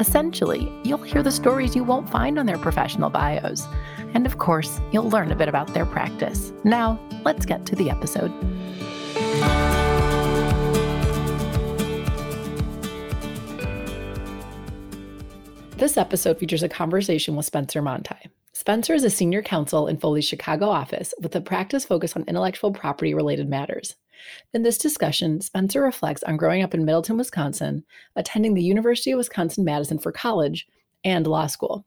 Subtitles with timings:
[0.00, 3.66] Essentially, you'll hear the stories you won't find on their professional bios.
[4.12, 6.52] And of course, you'll learn a bit about their practice.
[6.64, 8.32] Now, let's get to the episode.
[15.76, 18.30] This episode features a conversation with Spencer Montei.
[18.52, 22.72] Spencer is a senior counsel in Foley's Chicago office with a practice focused on intellectual
[22.72, 23.94] property related matters.
[24.52, 27.84] In this discussion, Spencer reflects on growing up in Middleton, Wisconsin,
[28.16, 30.66] attending the University of Wisconsin Madison for college
[31.04, 31.84] and law school.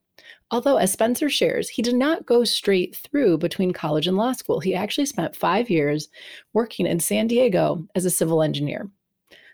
[0.50, 4.60] Although, as Spencer shares, he did not go straight through between college and law school.
[4.60, 6.10] He actually spent five years
[6.54, 8.90] working in San Diego as a civil engineer.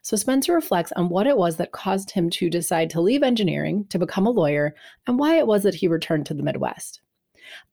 [0.01, 3.85] So, Spencer reflects on what it was that caused him to decide to leave engineering
[3.89, 4.75] to become a lawyer
[5.07, 7.01] and why it was that he returned to the Midwest.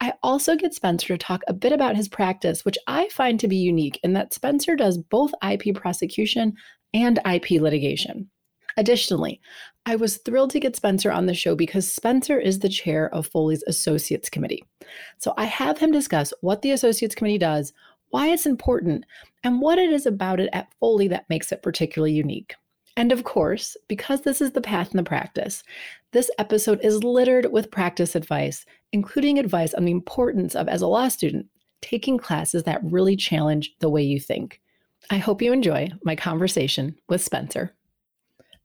[0.00, 3.48] I also get Spencer to talk a bit about his practice, which I find to
[3.48, 6.55] be unique in that Spencer does both IP prosecution
[6.95, 8.31] and IP litigation.
[8.77, 9.41] Additionally,
[9.87, 13.27] I was thrilled to get Spencer on the show because Spencer is the chair of
[13.27, 14.64] Foley's Associates Committee.
[15.19, 17.72] So I have him discuss what the Associates Committee does,
[18.11, 19.05] why it's important,
[19.44, 22.55] and what it is about it at Foley that makes it particularly unique.
[22.97, 25.62] And of course, because this is the path and the practice,
[26.12, 30.87] this episode is littered with practice advice, including advice on the importance of, as a
[30.87, 31.47] law student,
[31.81, 34.61] taking classes that really challenge the way you think.
[35.11, 37.75] I hope you enjoy my conversation with Spencer.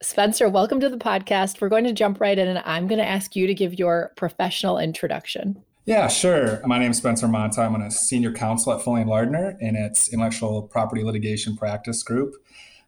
[0.02, 1.62] Spencer, welcome to the podcast.
[1.62, 4.12] We're going to jump right in, and I'm going to ask you to give your
[4.18, 5.64] professional introduction.
[5.86, 6.62] Yeah, sure.
[6.66, 7.60] My name is Spencer Montei.
[7.60, 12.34] I'm a senior counsel at Foley and Lardner in its intellectual property litigation practice group.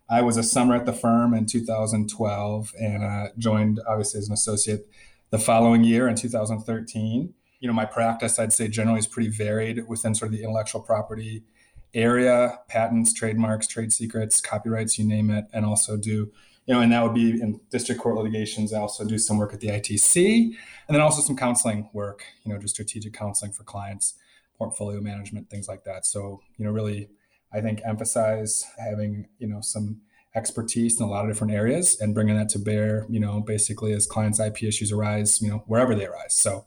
[0.09, 4.33] I was a summer at the firm in 2012 and uh, joined, obviously, as an
[4.33, 4.89] associate
[5.29, 7.33] the following year in 2013.
[7.59, 10.81] You know, my practice, I'd say, generally is pretty varied within sort of the intellectual
[10.81, 11.43] property
[11.93, 16.31] area, patents, trademarks, trade secrets, copyrights, you name it, and also do,
[16.65, 18.73] you know, and that would be in district court litigations.
[18.73, 20.55] I also do some work at the ITC, and
[20.95, 24.13] then also some counseling work, you know, just strategic counseling for clients,
[24.57, 26.05] portfolio management, things like that.
[26.05, 27.09] So, you know, really
[27.53, 30.01] I think emphasize having you know some
[30.37, 33.05] expertise in a lot of different areas and bringing that to bear.
[33.09, 36.35] You know, basically as clients' IP issues arise, you know, wherever they arise.
[36.35, 36.65] So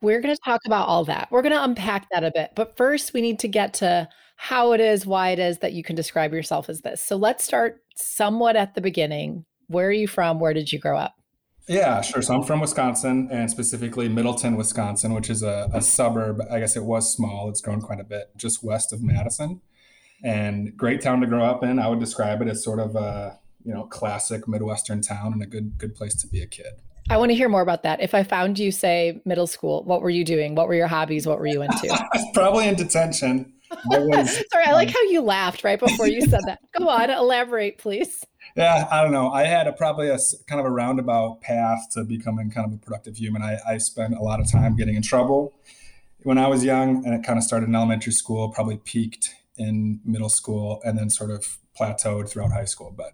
[0.00, 1.28] we're going to talk about all that.
[1.30, 4.72] We're going to unpack that a bit, but first we need to get to how
[4.72, 7.00] it is, why it is that you can describe yourself as this.
[7.00, 9.44] So let's start somewhat at the beginning.
[9.68, 10.40] Where are you from?
[10.40, 11.14] Where did you grow up?
[11.68, 12.22] Yeah, sure.
[12.22, 16.42] So I'm from Wisconsin and specifically Middleton, Wisconsin, which is a, a suburb.
[16.50, 17.48] I guess it was small.
[17.48, 19.60] It's grown quite a bit just west of Madison
[20.22, 21.78] and great town to grow up in.
[21.78, 25.46] I would describe it as sort of a you know classic Midwestern town and a
[25.46, 26.74] good good place to be a kid.
[27.10, 28.00] I want to hear more about that.
[28.00, 30.54] If I found you, say, middle school, what were you doing?
[30.54, 31.26] What were your hobbies?
[31.26, 31.98] What were you into?
[32.34, 33.52] Probably in detention.
[33.70, 36.60] I was, Sorry, I like um, how you laughed right before you said that.
[36.78, 38.24] Go on, elaborate, please.
[38.56, 39.30] Yeah, I don't know.
[39.30, 42.76] I had a, probably a kind of a roundabout path to becoming kind of a
[42.76, 43.42] productive human.
[43.42, 45.54] I, I spent a lot of time getting in trouble
[46.22, 50.00] when I was young, and it kind of started in elementary school, probably peaked in
[50.04, 52.92] middle school and then sort of plateaued throughout high school.
[52.96, 53.12] But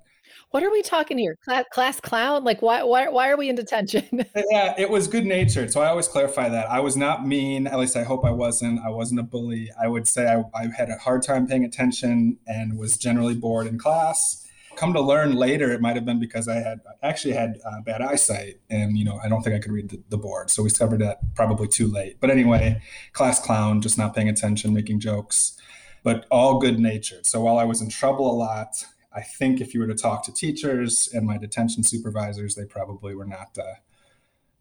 [0.50, 1.36] what are we talking here?
[1.44, 2.42] Class, class clown?
[2.42, 4.06] Like why, why why are we in detention?
[4.50, 5.72] yeah, it was good natured.
[5.72, 6.70] So I always clarify that.
[6.70, 8.80] I was not mean, at least I hope I wasn't.
[8.84, 9.70] I wasn't a bully.
[9.80, 13.66] I would say I, I had a hard time paying attention and was generally bored
[13.66, 14.44] in class.
[14.76, 18.00] Come to learn later, it might have been because I had actually had uh, bad
[18.00, 20.50] eyesight, and you know I don't think I could read the, the board.
[20.50, 22.20] So we discovered that probably too late.
[22.20, 22.80] But anyway,
[23.12, 25.57] class clown, just not paying attention, making jokes
[26.02, 27.26] but all good natured.
[27.26, 30.24] So while I was in trouble a lot, I think if you were to talk
[30.24, 33.74] to teachers and my detention supervisors, they probably were not, uh,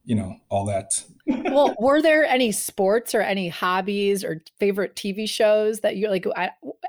[0.06, 1.03] you know, all that.
[1.27, 6.25] well, were there any sports or any hobbies or favorite TV shows that you like?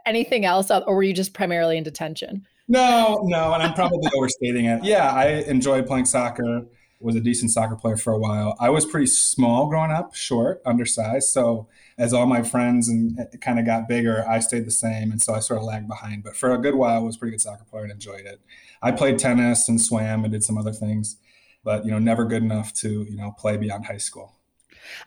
[0.06, 2.46] Anything else, or were you just primarily in detention?
[2.68, 4.84] No, no, and I'm probably overstating it.
[4.84, 6.66] Yeah, I enjoyed playing soccer.
[7.00, 8.56] Was a decent soccer player for a while.
[8.58, 11.68] I was pretty small growing up, short, undersized, so
[11.98, 15.10] as all my friends and uh, it kind of got bigger, I stayed the same,
[15.10, 16.22] and so I sort of lagged behind.
[16.22, 18.40] But for a good while, I was a pretty good soccer player and enjoyed it.
[18.82, 21.16] I played tennis and swam and did some other things,
[21.64, 24.38] but you know, never good enough to you know play beyond high school.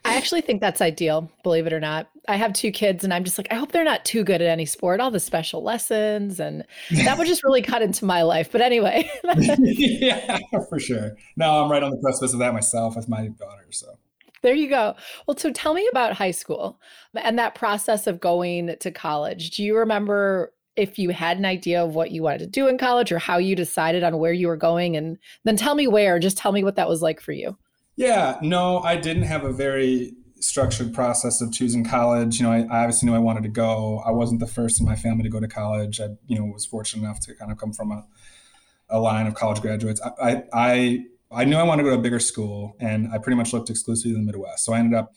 [0.05, 2.09] I actually think that's ideal, believe it or not.
[2.27, 4.47] I have two kids and I'm just like, I hope they're not too good at
[4.47, 6.39] any sport, all the special lessons.
[6.39, 8.51] And that would just really cut into my life.
[8.51, 9.09] But anyway.
[9.37, 10.37] yeah,
[10.69, 11.17] for sure.
[11.35, 13.65] No, I'm right on the precipice of that myself with my daughter.
[13.71, 13.97] So
[14.41, 14.95] there you go.
[15.27, 16.79] Well, so tell me about high school
[17.15, 19.51] and that process of going to college.
[19.51, 22.77] Do you remember if you had an idea of what you wanted to do in
[22.77, 24.95] college or how you decided on where you were going?
[24.95, 27.57] And then tell me where, just tell me what that was like for you.
[27.95, 32.39] Yeah, no, I didn't have a very structured process of choosing college.
[32.39, 34.01] You know, I, I, obviously knew I wanted to go.
[34.05, 36.01] I wasn't the first in my family to go to college.
[36.01, 38.07] I, you know, was fortunate enough to kind of come from a,
[38.89, 40.01] a line of college graduates.
[40.01, 41.05] I, I, I
[41.45, 44.11] knew I wanted to go to a bigger school, and I pretty much looked exclusively
[44.11, 44.65] in the Midwest.
[44.65, 45.13] So I ended up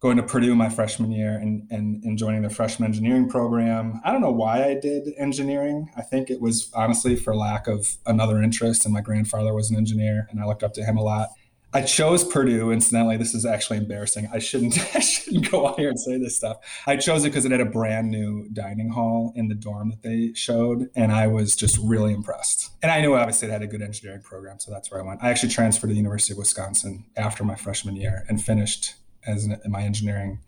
[0.00, 4.00] going to Purdue my freshman year and, and, and joining the freshman engineering program.
[4.04, 5.90] I don't know why I did engineering.
[5.96, 8.84] I think it was honestly for lack of another interest.
[8.84, 11.30] And my grandfather was an engineer, and I looked up to him a lot.
[11.72, 12.70] I chose Purdue.
[12.70, 14.28] Incidentally, this is actually embarrassing.
[14.32, 14.78] I shouldn't.
[14.94, 16.58] I shouldn't go on here and say this stuff.
[16.86, 20.02] I chose it because it had a brand new dining hall in the dorm that
[20.02, 22.70] they showed, and I was just really impressed.
[22.82, 25.22] And I knew obviously it had a good engineering program, so that's where I went.
[25.22, 28.94] I actually transferred to the University of Wisconsin after my freshman year and finished
[29.26, 30.38] as an, my engineering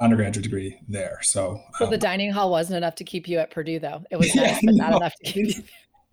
[0.00, 1.18] undergraduate degree there.
[1.22, 4.04] So, so um, the dining hall wasn't enough to keep you at Purdue, though.
[4.10, 4.96] It was nice, but not no.
[4.98, 5.64] enough to keep you.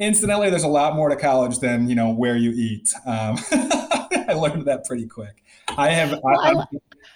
[0.02, 2.92] Incidentally, there's a lot more to college than you know where you eat.
[3.06, 5.44] Um, I learned that pretty quick.
[5.70, 6.64] I have well, I, I,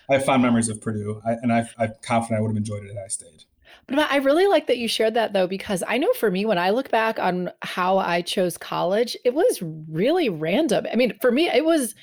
[0.09, 2.83] I, have fond memories of Purdue, I, and I, I'm confident I would have enjoyed
[2.83, 3.43] it had I stayed.
[3.87, 6.59] But I really like that you shared that though, because I know for me, when
[6.59, 10.85] I look back on how I chose college, it was really random.
[10.91, 11.95] I mean, for me, it was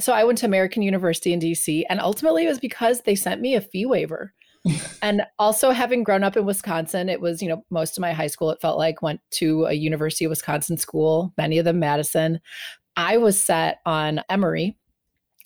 [0.00, 3.40] so I went to American University in DC, and ultimately it was because they sent
[3.40, 4.34] me a fee waiver.
[5.02, 8.26] And also having grown up in Wisconsin, it was, you know, most of my high
[8.26, 12.40] school, it felt like went to a University of Wisconsin school, many of them Madison.
[12.96, 14.76] I was set on Emory,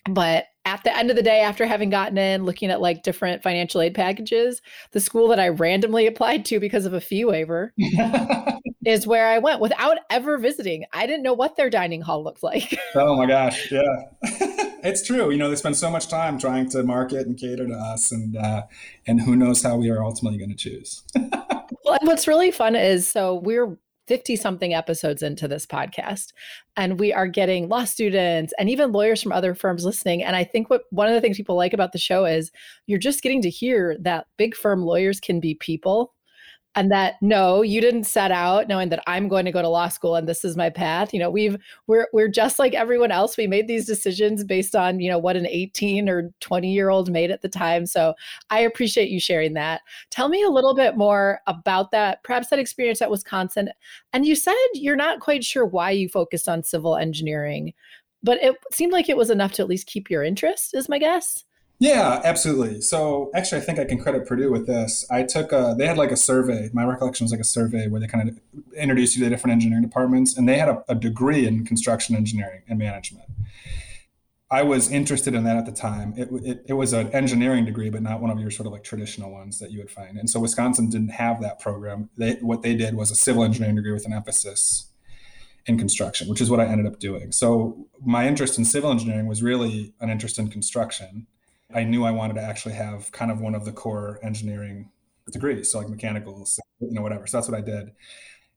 [0.08, 3.42] but at the end of the day, after having gotten in, looking at like different
[3.42, 4.60] financial aid packages,
[4.92, 7.72] the school that I randomly applied to because of a fee waiver
[8.84, 10.84] is where I went without ever visiting.
[10.92, 12.78] I didn't know what their dining hall looked like.
[12.94, 13.72] oh my gosh.
[13.72, 13.82] Yeah.
[14.22, 15.30] it's true.
[15.30, 18.36] You know, they spend so much time trying to market and cater to us and
[18.36, 18.62] uh,
[19.06, 21.02] and who knows how we are ultimately going to choose.
[21.14, 23.76] well, and what's really fun is so we're
[24.06, 26.32] 50 something episodes into this podcast
[26.76, 30.42] and we are getting law students and even lawyers from other firms listening and i
[30.42, 32.50] think what one of the things people like about the show is
[32.86, 36.14] you're just getting to hear that big firm lawyers can be people
[36.74, 39.88] and that no you didn't set out knowing that i'm going to go to law
[39.88, 41.14] school and this is my path.
[41.14, 41.56] You know we've
[41.86, 43.36] we're we're just like everyone else.
[43.36, 47.10] We made these decisions based on you know what an 18 or 20 year old
[47.10, 47.86] made at the time.
[47.86, 48.14] So
[48.50, 49.80] i appreciate you sharing that.
[50.10, 53.70] Tell me a little bit more about that perhaps that experience at wisconsin.
[54.12, 57.72] And you said you're not quite sure why you focused on civil engineering
[58.20, 60.98] but it seemed like it was enough to at least keep your interest is my
[60.98, 61.44] guess
[61.80, 62.80] yeah, absolutely.
[62.80, 65.06] So actually, I think I can credit Purdue with this.
[65.10, 66.70] I took a, they had like a survey.
[66.72, 68.40] My recollection was like a survey where they kind of
[68.76, 72.62] introduced you to different engineering departments, and they had a, a degree in construction engineering
[72.68, 73.26] and management.
[74.50, 76.14] I was interested in that at the time.
[76.16, 78.82] It, it, it, was an engineering degree, but not one of your sort of like
[78.82, 80.16] traditional ones that you would find.
[80.16, 82.08] And so Wisconsin didn't have that program.
[82.16, 84.90] They, what they did was a civil engineering degree with an emphasis
[85.66, 87.30] in construction, which is what I ended up doing.
[87.30, 91.26] So my interest in civil engineering was really an interest in construction
[91.74, 94.90] I knew I wanted to actually have kind of one of the core engineering
[95.30, 97.26] degrees, so like mechanicals, you know, whatever.
[97.26, 97.92] So that's what I did.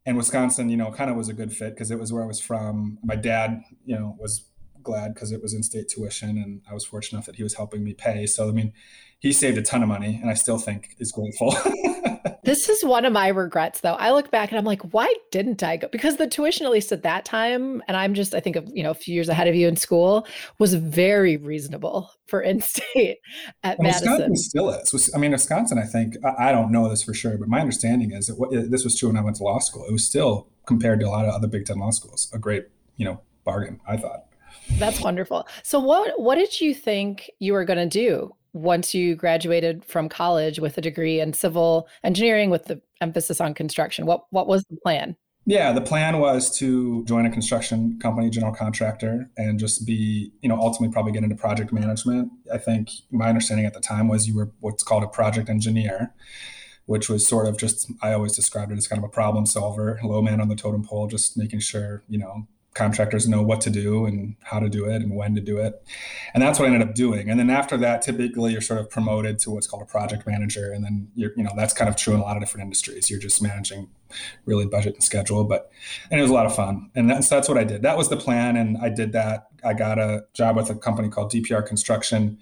[0.05, 2.25] And Wisconsin, you know, kind of was a good fit because it was where I
[2.25, 2.97] was from.
[3.03, 4.50] My dad, you know, was
[4.83, 7.83] glad because it was in-state tuition, and I was fortunate enough that he was helping
[7.83, 8.25] me pay.
[8.25, 8.73] So I mean,
[9.19, 11.55] he saved a ton of money, and I still think is grateful.
[12.43, 13.93] this is one of my regrets, though.
[13.93, 15.87] I look back and I'm like, why didn't I go?
[15.91, 18.81] Because the tuition, at least at that time, and I'm just, I think of you
[18.81, 20.25] know, a few years ahead of you in school,
[20.57, 23.19] was very reasonable for in-state
[23.63, 24.11] at Madison.
[24.11, 25.11] Wisconsin still is.
[25.13, 25.77] I mean, Wisconsin.
[25.77, 28.97] I think I don't know this for sure, but my understanding is that this was
[28.97, 29.85] true when I went to law school.
[29.85, 32.65] It was still compared to a lot of other Big Ten law schools, a great
[32.97, 33.79] you know bargain.
[33.87, 34.25] I thought.
[34.77, 35.47] That's wonderful.
[35.63, 40.09] So what what did you think you were going to do once you graduated from
[40.09, 44.05] college with a degree in civil engineering with the emphasis on construction?
[44.05, 45.15] What what was the plan?
[45.45, 50.49] Yeah, the plan was to join a construction company, general contractor, and just be, you
[50.49, 52.31] know, ultimately probably get into project management.
[52.53, 56.13] I think my understanding at the time was you were what's called a project engineer,
[56.85, 59.99] which was sort of just I always described it as kind of a problem solver,
[60.03, 63.69] low man on the totem pole, just making sure, you know, contractors know what to
[63.69, 65.85] do and how to do it and when to do it.
[66.33, 67.29] And that's what I ended up doing.
[67.29, 70.71] And then after that, typically you're sort of promoted to what's called a project manager.
[70.71, 73.09] And then you're, you know, that's kind of true in a lot of different industries.
[73.09, 73.89] You're just managing
[74.45, 75.43] really budget and schedule.
[75.43, 75.69] But
[76.09, 76.89] and it was a lot of fun.
[76.95, 77.81] And that's that's what I did.
[77.81, 78.55] That was the plan.
[78.55, 79.47] And I did that.
[79.63, 82.37] I got a job with a company called DPR Construction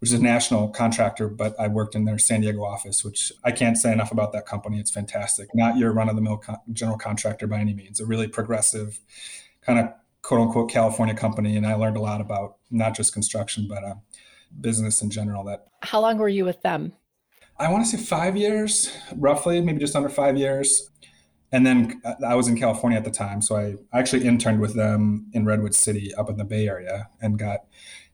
[0.00, 3.50] which is a national contractor, but I worked in their San Diego office, which I
[3.50, 4.78] can't say enough about that company.
[4.78, 5.48] It's fantastic.
[5.54, 6.40] Not your run of the mill
[6.72, 9.00] general contractor by any means, a really progressive
[9.62, 11.56] kind of quote unquote California company.
[11.56, 13.94] And I learned a lot about not just construction, but uh,
[14.60, 15.44] business in general.
[15.44, 16.92] That How long were you with them?
[17.58, 20.90] I want to say five years, roughly, maybe just under five years
[21.50, 24.74] and then uh, I was in California at the time, so I actually interned with
[24.74, 27.60] them in Redwood City, up in the Bay Area, and got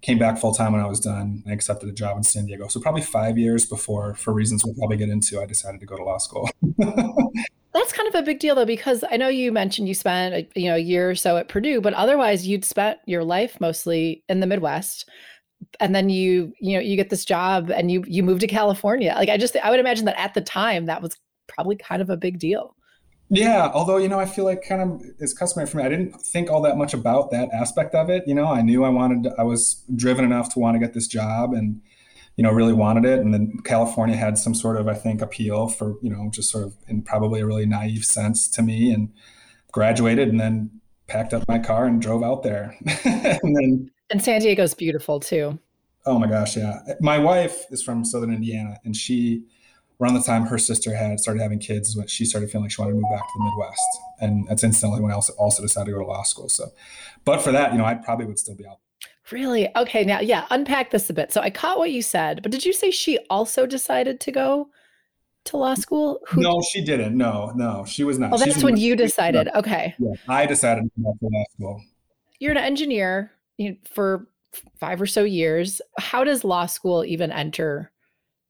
[0.03, 1.43] came back full time when I was done.
[1.45, 2.69] and accepted a job in San Diego.
[2.69, 5.97] So probably five years before, for reasons we'll probably get into, I decided to go
[5.97, 6.49] to law school.
[7.75, 10.49] That's kind of a big deal though, because I know you mentioned you spent a,
[10.61, 14.23] you know a year or so at Purdue, but otherwise you'd spent your life mostly
[14.29, 15.09] in the Midwest.
[15.81, 19.13] And then you, you know, you get this job and you you move to California.
[19.17, 21.17] Like I just I would imagine that at the time that was
[21.49, 22.77] probably kind of a big deal.
[23.31, 25.83] Yeah, although you know, I feel like kind of is customary for me.
[25.83, 28.23] I didn't think all that much about that aspect of it.
[28.27, 29.33] You know, I knew I wanted.
[29.37, 31.81] I was driven enough to want to get this job, and
[32.37, 33.21] you know, really wanted it.
[33.21, 36.65] And then California had some sort of, I think, appeal for you know, just sort
[36.65, 38.93] of in probably a really naive sense to me.
[38.93, 39.13] And
[39.75, 40.71] graduated, and then
[41.09, 42.77] packed up my car and drove out there.
[43.05, 45.59] and then and San Diego's beautiful too.
[46.07, 46.81] Oh my gosh, yeah.
[47.01, 49.45] My wife is from Southern Indiana, and she
[50.01, 52.81] around the time her sister had started having kids when she started feeling like she
[52.81, 53.99] wanted to move back to the Midwest.
[54.21, 56.49] And that's instantly when I also, also decided to go to law school.
[56.49, 56.69] So,
[57.25, 58.79] but for that, you know, I probably would still be out.
[59.31, 59.75] Really?
[59.77, 60.05] Okay.
[60.05, 61.33] Now, yeah, unpack this a bit.
[61.33, 64.69] So I caught what you said, but did you say she also decided to go
[65.45, 66.21] to law school?
[66.29, 66.43] Who...
[66.43, 67.17] No, she didn't.
[67.17, 68.33] No, no, she was not.
[68.33, 69.49] Oh, that's She's when you decided.
[69.55, 69.95] Okay.
[69.99, 71.83] Yeah, I decided to go to law school.
[72.39, 73.31] You're an engineer
[73.91, 74.27] for
[74.77, 75.81] five or so years.
[75.99, 77.91] How does law school even enter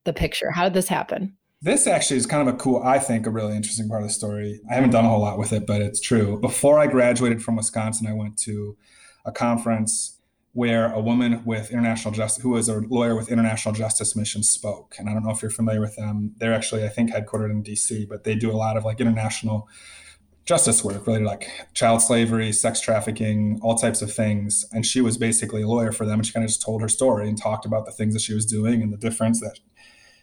[0.04, 0.50] the picture?
[0.50, 1.36] How did this happen?
[1.62, 4.12] This actually is kind of a cool, I think, a really interesting part of the
[4.12, 4.60] story.
[4.70, 6.38] I haven't done a whole lot with it, but it's true.
[6.40, 8.76] Before I graduated from Wisconsin, I went to
[9.24, 10.13] a conference
[10.54, 14.94] where a woman with international justice, who was a lawyer with International Justice Mission, spoke.
[14.98, 16.34] And I don't know if you're familiar with them.
[16.38, 19.68] They're actually, I think, headquartered in DC, but they do a lot of like international
[20.46, 24.64] justice work related like child slavery, sex trafficking, all types of things.
[24.72, 26.20] And she was basically a lawyer for them.
[26.20, 28.34] And she kind of just told her story and talked about the things that she
[28.34, 29.58] was doing and the difference that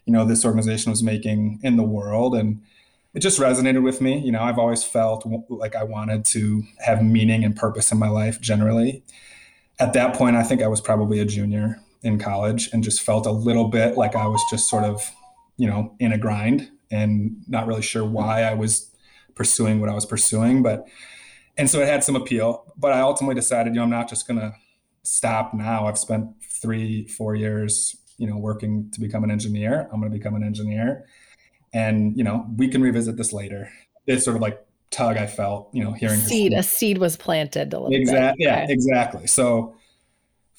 [0.05, 2.61] you know this organization was making in the world and
[3.13, 7.03] it just resonated with me you know i've always felt like i wanted to have
[7.03, 9.03] meaning and purpose in my life generally
[9.81, 13.25] at that point i think i was probably a junior in college and just felt
[13.25, 15.11] a little bit like i was just sort of
[15.57, 18.89] you know in a grind and not really sure why i was
[19.35, 20.87] pursuing what i was pursuing but
[21.57, 24.27] and so it had some appeal but i ultimately decided you know i'm not just
[24.27, 24.53] going to
[25.03, 25.87] stop now.
[25.87, 29.89] I've spent three four years you know working to become an engineer.
[29.91, 31.05] I'm going to become an engineer.
[31.73, 33.69] And you know we can revisit this later.
[34.07, 37.73] It's sort of like tug i felt you know hearing seed a seed was planted
[37.73, 38.73] a little exactly yeah okay.
[38.73, 39.25] exactly.
[39.25, 39.75] So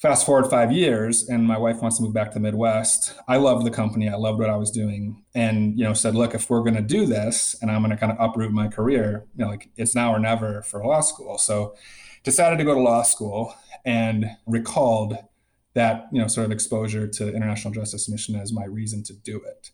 [0.03, 3.13] fast forward five years and my wife wants to move back to the midwest.
[3.29, 4.09] I loved the company.
[4.09, 5.23] I loved what i was doing.
[5.33, 7.97] And you know said look if we're going to do this and i'm going to
[7.97, 11.37] kind of uproot my career you know like it's now or never for law school.
[11.37, 11.75] So
[12.23, 15.15] decided to go to law school and recalled
[15.73, 19.37] that you know sort of exposure to international justice mission as my reason to do
[19.37, 19.71] it.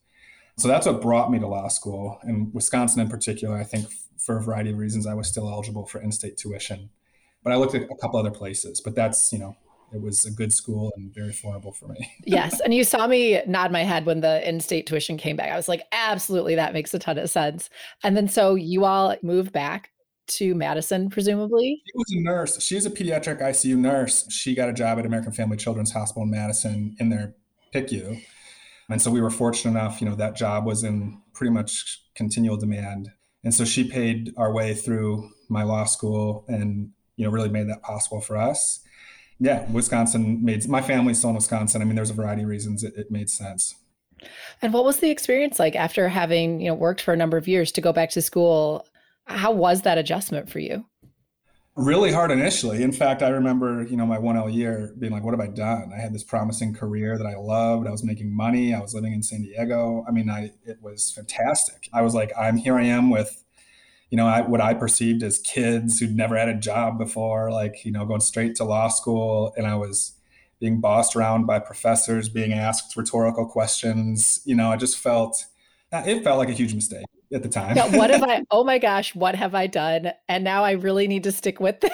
[0.58, 2.20] So that's what brought me to law school.
[2.26, 3.88] In Wisconsin, in particular, I think
[4.20, 6.90] for a variety of reasons, I was still eligible for in-state tuition.
[7.44, 8.82] But I looked at a couple other places.
[8.82, 9.56] But that's you know
[9.94, 12.12] it was a good school and very affordable for me.
[12.26, 12.60] yes.
[12.60, 15.52] And you saw me nod my head when the in state tuition came back.
[15.52, 17.70] I was like, absolutely, that makes a ton of sense.
[18.04, 19.92] And then so you all moved back
[20.28, 21.82] to Madison, presumably?
[21.86, 22.62] She was a nurse.
[22.62, 24.32] She's a pediatric ICU nurse.
[24.32, 27.34] She got a job at American Family Children's Hospital in Madison in their
[27.74, 28.22] PICU.
[28.90, 32.58] And so we were fortunate enough, you know, that job was in pretty much continual
[32.58, 33.12] demand.
[33.44, 37.70] And so she paid our way through my law school and, you know, really made
[37.70, 38.82] that possible for us.
[39.40, 41.82] Yeah, Wisconsin made my family's still in Wisconsin.
[41.82, 43.76] I mean, there's a variety of reasons it, it made sense.
[44.62, 47.48] And what was the experience like after having, you know, worked for a number of
[47.48, 48.86] years to go back to school?
[49.26, 50.86] How was that adjustment for you?
[51.76, 52.84] Really hard initially.
[52.84, 55.92] In fact, I remember, you know, my 1L year being like, what have I done?
[55.96, 57.88] I had this promising career that I loved.
[57.88, 58.74] I was making money.
[58.74, 60.04] I was living in San Diego.
[60.08, 61.88] I mean, I it was fantastic.
[61.94, 63.46] I was like, I'm here I am with,
[64.10, 67.86] you know, I, what I perceived as kids who'd never had a job before, like,
[67.86, 69.54] you know, going straight to law school.
[69.56, 70.14] And I was
[70.60, 74.42] being bossed around by professors, being asked rhetorical questions.
[74.44, 75.46] You know, I just felt,
[75.94, 77.76] it felt like a huge mistake at the time.
[77.76, 78.44] yeah, what have I?
[78.52, 80.12] Oh my gosh, what have I done?
[80.28, 81.92] And now I really need to stick with this.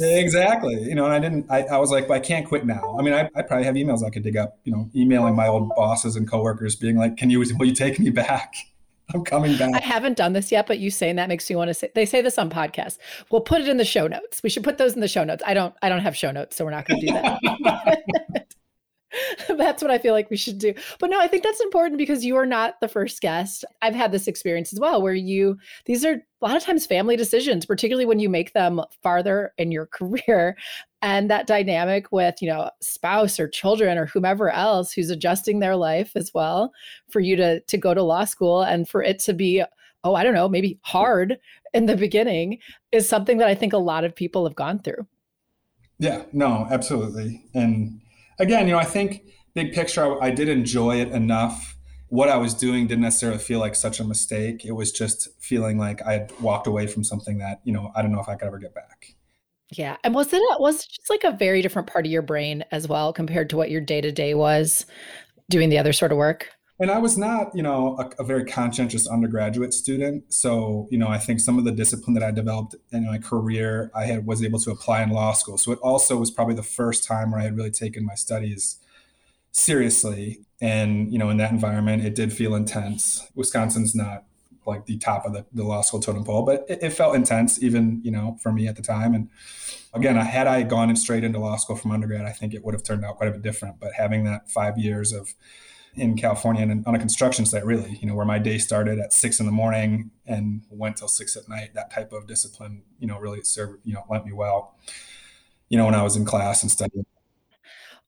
[0.00, 0.82] Exactly.
[0.82, 1.46] You know, and I didn't.
[1.48, 2.96] I, I was like, I can't quit now.
[2.98, 4.58] I mean, I, I probably have emails I could dig up.
[4.64, 7.38] You know, emailing my old bosses and coworkers, being like, "Can you?
[7.38, 8.54] Will you take me back?"
[9.14, 9.74] I'm coming back.
[9.74, 11.90] I haven't done this yet, but you saying that makes me want to say.
[11.94, 12.98] They say this on podcasts.
[13.30, 14.42] We'll put it in the show notes.
[14.42, 15.42] We should put those in the show notes.
[15.46, 15.74] I don't.
[15.82, 18.46] I don't have show notes, so we're not going to do that.
[19.48, 20.74] that's what I feel like we should do.
[20.98, 23.64] But no, I think that's important because you are not the first guest.
[23.82, 27.16] I've had this experience as well where you, these are a lot of times family
[27.16, 30.56] decisions, particularly when you make them farther in your career.
[31.02, 35.76] And that dynamic with, you know, spouse or children or whomever else who's adjusting their
[35.76, 36.72] life as well
[37.10, 39.62] for you to to go to law school and for it to be,
[40.02, 41.38] oh, I don't know, maybe hard
[41.74, 42.58] in the beginning
[42.90, 45.06] is something that I think a lot of people have gone through.
[45.98, 47.44] Yeah, no, absolutely.
[47.54, 48.00] And
[48.38, 49.22] again, you know, I think
[49.54, 51.76] big picture, I, I did enjoy it enough.
[52.08, 54.64] What I was doing didn't necessarily feel like such a mistake.
[54.64, 58.02] It was just feeling like I had walked away from something that, you know, I
[58.02, 59.14] don't know if I could ever get back.
[59.72, 59.96] Yeah.
[60.04, 62.86] And was it was it just like a very different part of your brain as
[62.86, 64.86] well compared to what your day to day was
[65.50, 66.48] doing the other sort of work?
[66.80, 70.32] And I was not, you know, a, a, very conscientious undergraduate student.
[70.32, 73.92] So, you know, I think some of the discipline that I developed in my career,
[73.94, 75.56] I had was able to apply in law school.
[75.56, 78.78] So it also was probably the first time where I had really taken my studies
[79.52, 80.40] seriously.
[80.60, 83.30] And, you know, in that environment, it did feel intense.
[83.36, 84.24] Wisconsin's not
[84.66, 87.62] like the top of the, the law school totem pole, but it, it felt intense,
[87.62, 89.14] even, you know, for me at the time.
[89.14, 89.28] And
[89.92, 92.82] again, had I gone straight into law school from undergrad, I think it would have
[92.82, 93.78] turned out quite a bit different.
[93.78, 95.34] But having that five years of
[95.96, 99.12] in California and on a construction site, really, you know, where my day started at
[99.12, 101.74] six in the morning and went till six at night.
[101.74, 104.76] That type of discipline, you know, really served, you know, lent me well,
[105.68, 107.06] you know, when I was in class and studying.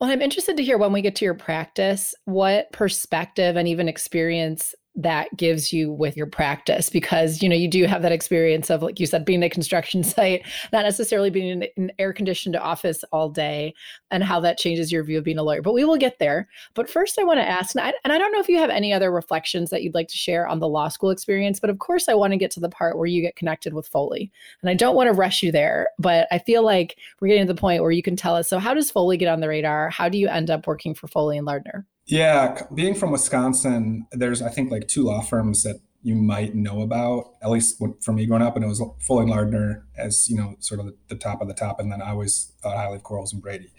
[0.00, 3.88] Well, I'm interested to hear when we get to your practice, what perspective and even
[3.88, 8.70] experience that gives you with your practice because you know you do have that experience
[8.70, 12.56] of like you said being a construction site not necessarily being in an air conditioned
[12.56, 13.74] office all day
[14.10, 16.48] and how that changes your view of being a lawyer but we will get there.
[16.74, 18.70] But first i want to ask and I, and I don't know if you have
[18.70, 21.78] any other reflections that you'd like to share on the law school experience but of
[21.78, 24.70] course i want to get to the part where you get connected with foley and
[24.70, 27.60] i don't want to rush you there but i feel like we're getting to the
[27.60, 29.90] point where you can tell us so how does foley get on the radar?
[29.90, 34.40] How do you end up working for foley and lardner yeah, being from Wisconsin, there's
[34.40, 38.26] I think like two law firms that you might know about, at least for me
[38.26, 41.48] growing up, and it was Foley Lardner as you know, sort of the top of
[41.48, 43.72] the top, and then I always thought highly of Quarles and Brady.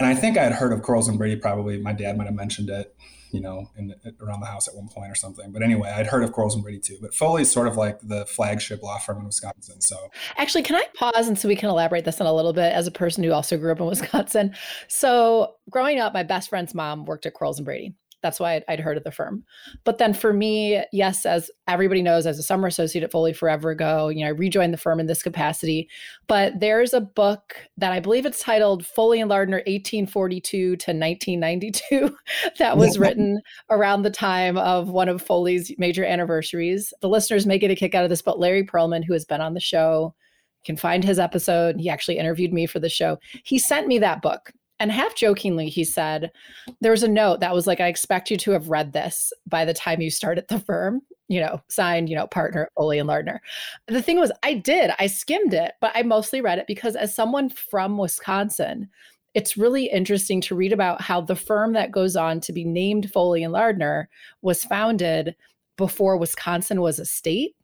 [0.00, 1.36] And I think I had heard of Quarles and Brady.
[1.36, 2.96] Probably my dad might have mentioned it,
[3.30, 5.52] you know, in, around the house at one point or something.
[5.52, 6.98] But anyway, I'd heard of Quarles and Brady too.
[7.00, 9.80] But Foley's sort of like the flagship law firm in Wisconsin.
[9.80, 9.96] So
[10.36, 12.86] actually, can I pause and so we can elaborate this on a little bit as
[12.86, 14.54] a person who also grew up in Wisconsin?
[14.88, 17.94] So growing up, my best friend's mom worked at Quarles and Brady.
[18.22, 19.44] That's why I'd, I'd, heard of the firm.
[19.84, 23.70] But then for me, yes, as everybody knows, as a summer associate at Foley forever
[23.70, 25.88] ago, you know, I rejoined the firm in this capacity.
[26.26, 32.16] But there's a book that I believe it's titled Foley and Lardner 1842 to 1992
[32.58, 36.92] that was written around the time of one of Foley's major anniversaries.
[37.00, 39.40] The listeners may get a kick out of this, but Larry Perlman, who has been
[39.40, 40.14] on the show,
[40.64, 41.76] can find his episode.
[41.78, 43.18] He actually interviewed me for the show.
[43.44, 46.30] He sent me that book and half jokingly, he said,
[46.80, 49.64] there was a note that was like, I expect you to have read this by
[49.64, 53.08] the time you start at the firm, you know, signed, you know, partner Foley and
[53.08, 53.40] Lardner.
[53.88, 57.14] The thing was, I did, I skimmed it, but I mostly read it because as
[57.14, 58.88] someone from Wisconsin,
[59.34, 63.10] it's really interesting to read about how the firm that goes on to be named
[63.10, 64.08] Foley and Lardner
[64.42, 65.34] was founded
[65.76, 67.54] before Wisconsin was a state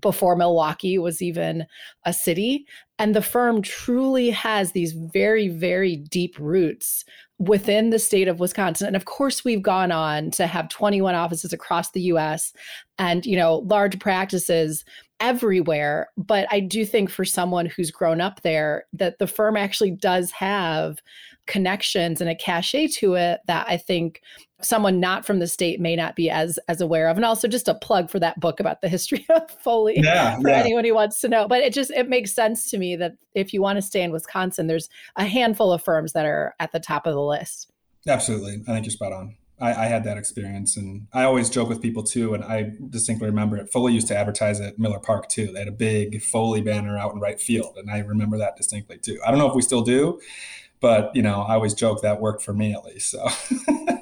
[0.00, 1.66] before Milwaukee was even
[2.04, 2.66] a city.
[2.98, 7.04] And the firm truly has these very, very deep roots
[7.38, 8.86] within the state of Wisconsin.
[8.86, 12.52] And of course, we've gone on to have 21 offices across the US
[12.98, 14.84] and, you know, large practices
[15.20, 16.08] everywhere.
[16.16, 20.30] But I do think for someone who's grown up there, that the firm actually does
[20.32, 21.00] have
[21.46, 24.22] connections and a cachet to it that I think
[24.64, 27.16] someone not from the state may not be as as aware of.
[27.16, 30.48] And also just a plug for that book about the history of foley yeah, for
[30.48, 30.56] yeah.
[30.56, 31.46] anyone who wants to know.
[31.48, 34.12] But it just it makes sense to me that if you want to stay in
[34.12, 37.70] wisconsin there's a handful of firms that are at the top of the list.
[38.06, 38.62] Absolutely.
[38.68, 39.36] I think you're spot on.
[39.60, 43.28] I, I had that experience and i always joke with people too and i distinctly
[43.28, 43.70] remember it.
[43.70, 45.52] Foley used to advertise at miller park too.
[45.52, 48.98] They had a big foley banner out in right field and i remember that distinctly
[48.98, 49.20] too.
[49.24, 50.20] I don't know if we still do
[50.84, 53.26] but you know i always joke that worked for me at least so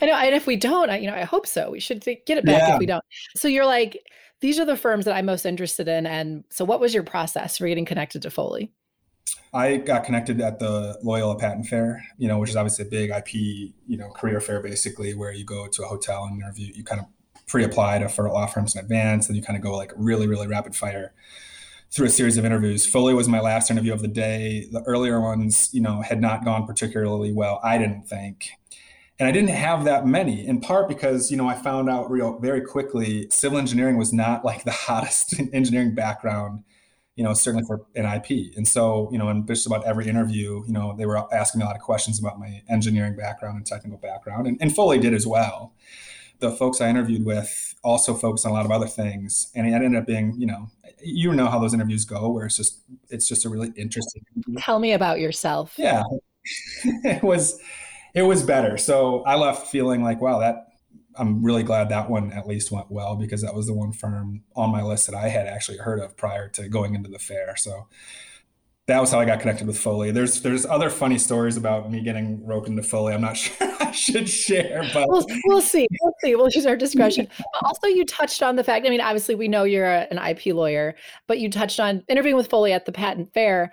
[0.00, 1.70] I know, and if we don't, I, you know, I hope so.
[1.70, 2.74] We should get it back yeah.
[2.74, 3.04] if we don't.
[3.36, 4.02] So you're like,
[4.40, 6.06] these are the firms that I'm most interested in.
[6.06, 8.72] And so, what was your process for getting connected to Foley?
[9.52, 13.10] I got connected at the Loyola Patent Fair, you know, which is obviously a big
[13.10, 16.72] IP, you know, career fair basically, where you go to a hotel and interview.
[16.74, 17.06] You kind of
[17.46, 20.46] pre-apply to for law firms in advance, and you kind of go like really, really
[20.46, 21.14] rapid fire
[21.90, 22.84] through a series of interviews.
[22.84, 24.66] Foley was my last interview of the day.
[24.70, 27.60] The earlier ones, you know, had not gone particularly well.
[27.62, 28.50] I didn't think
[29.18, 32.38] and I didn't have that many in part because you know I found out real
[32.38, 36.64] very quickly civil engineering was not like the hottest engineering background
[37.16, 38.54] you know, certainly for an IP.
[38.56, 41.64] And so, you know, in just about every interview, you know, they were asking me
[41.64, 45.14] a lot of questions about my engineering background and technical background, and, and Foley did
[45.14, 45.72] as well.
[46.38, 49.72] The folks I interviewed with also focused on a lot of other things, and it
[49.72, 50.68] ended up being, you know,
[51.02, 54.22] you know how those interviews go, where it's just it's just a really interesting.
[54.58, 55.72] Tell me about yourself.
[55.78, 56.02] Yeah,
[56.84, 57.58] it was
[58.16, 58.78] it was better.
[58.78, 60.68] So I left feeling like, wow, that
[61.18, 64.42] I'm really glad that one at least went well because that was the one firm
[64.56, 67.56] on my list that I had actually heard of prior to going into the fair.
[67.56, 67.88] So
[68.86, 70.12] that was how I got connected with Foley.
[70.12, 73.12] There's there's other funny stories about me getting roped into Foley.
[73.12, 75.86] I'm not sure I should share, but we'll, we'll see.
[76.00, 76.36] We'll see.
[76.36, 77.28] We'll use our discretion.
[77.62, 78.86] also, you touched on the fact.
[78.86, 80.94] I mean, obviously, we know you're a, an IP lawyer,
[81.26, 83.72] but you touched on interviewing with Foley at the patent fair.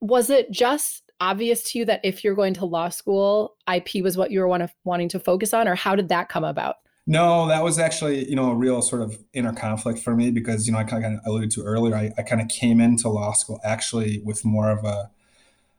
[0.00, 4.16] Was it just obvious to you that if you're going to law school, IP was
[4.16, 6.76] what you were want to, wanting to focus on, or how did that come about?
[7.06, 10.66] No, that was actually, you know, a real sort of inner conflict for me because,
[10.66, 13.32] you know, I kind of alluded to earlier, I, I kind of came into law
[13.32, 15.10] school actually with more of a,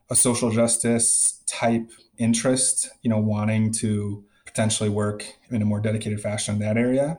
[0.09, 6.19] a social justice type interest, you know, wanting to potentially work in a more dedicated
[6.19, 7.17] fashion in that area.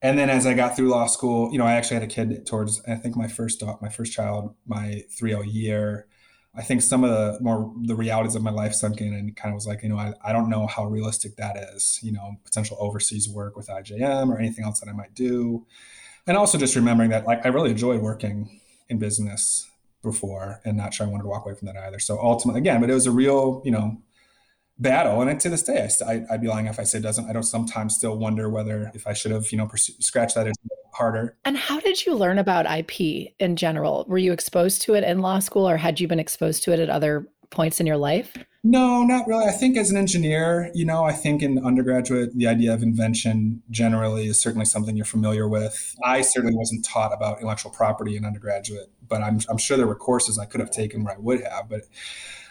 [0.00, 2.46] And then as I got through law school, you know, I actually had a kid
[2.46, 6.06] towards, I think my first, my first child, my 3 year.
[6.56, 9.52] I think some of the more the realities of my life sunk in and kind
[9.52, 12.36] of was like, you know, I, I don't know how realistic that is, you know,
[12.44, 15.66] potential overseas work with IJM or anything else that I might do.
[16.26, 19.68] And also just remembering that like I really enjoyed working in business
[20.02, 21.98] before and not sure I wanted to walk away from that either.
[21.98, 23.98] So ultimately, again, but it was a real, you know,
[24.78, 25.20] battle.
[25.22, 27.28] And to this day, I, would be lying if I say it doesn't.
[27.28, 30.46] I don't sometimes still wonder whether if I should have, you know, pursue, scratch that
[30.94, 31.36] harder.
[31.44, 34.04] And how did you learn about IP in general?
[34.08, 36.80] Were you exposed to it in law school or had you been exposed to it
[36.80, 38.36] at other points in your life?
[38.66, 39.44] No, not really.
[39.44, 43.62] I think as an engineer, you know, I think in undergraduate, the idea of invention
[43.70, 45.94] generally is certainly something you're familiar with.
[46.02, 49.94] I certainly wasn't taught about intellectual property in undergraduate, but I'm, I'm sure there were
[49.94, 51.68] courses I could have taken where I would have.
[51.68, 51.82] But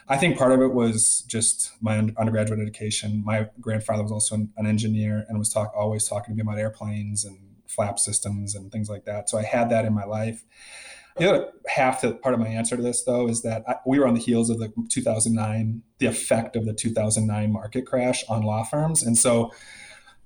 [0.08, 3.24] I think part of it was just my undergraduate education.
[3.26, 6.60] My grandfather was also an, an engineer and was talk, always talking to me about
[6.60, 7.38] airplanes and
[7.74, 9.30] flap systems and things like that.
[9.30, 10.44] So I had that in my life.
[11.18, 14.00] The other half to part of my answer to this, though, is that I, we
[14.00, 18.42] were on the heels of the 2009, the effect of the 2009 market crash on
[18.42, 19.52] law firms, and so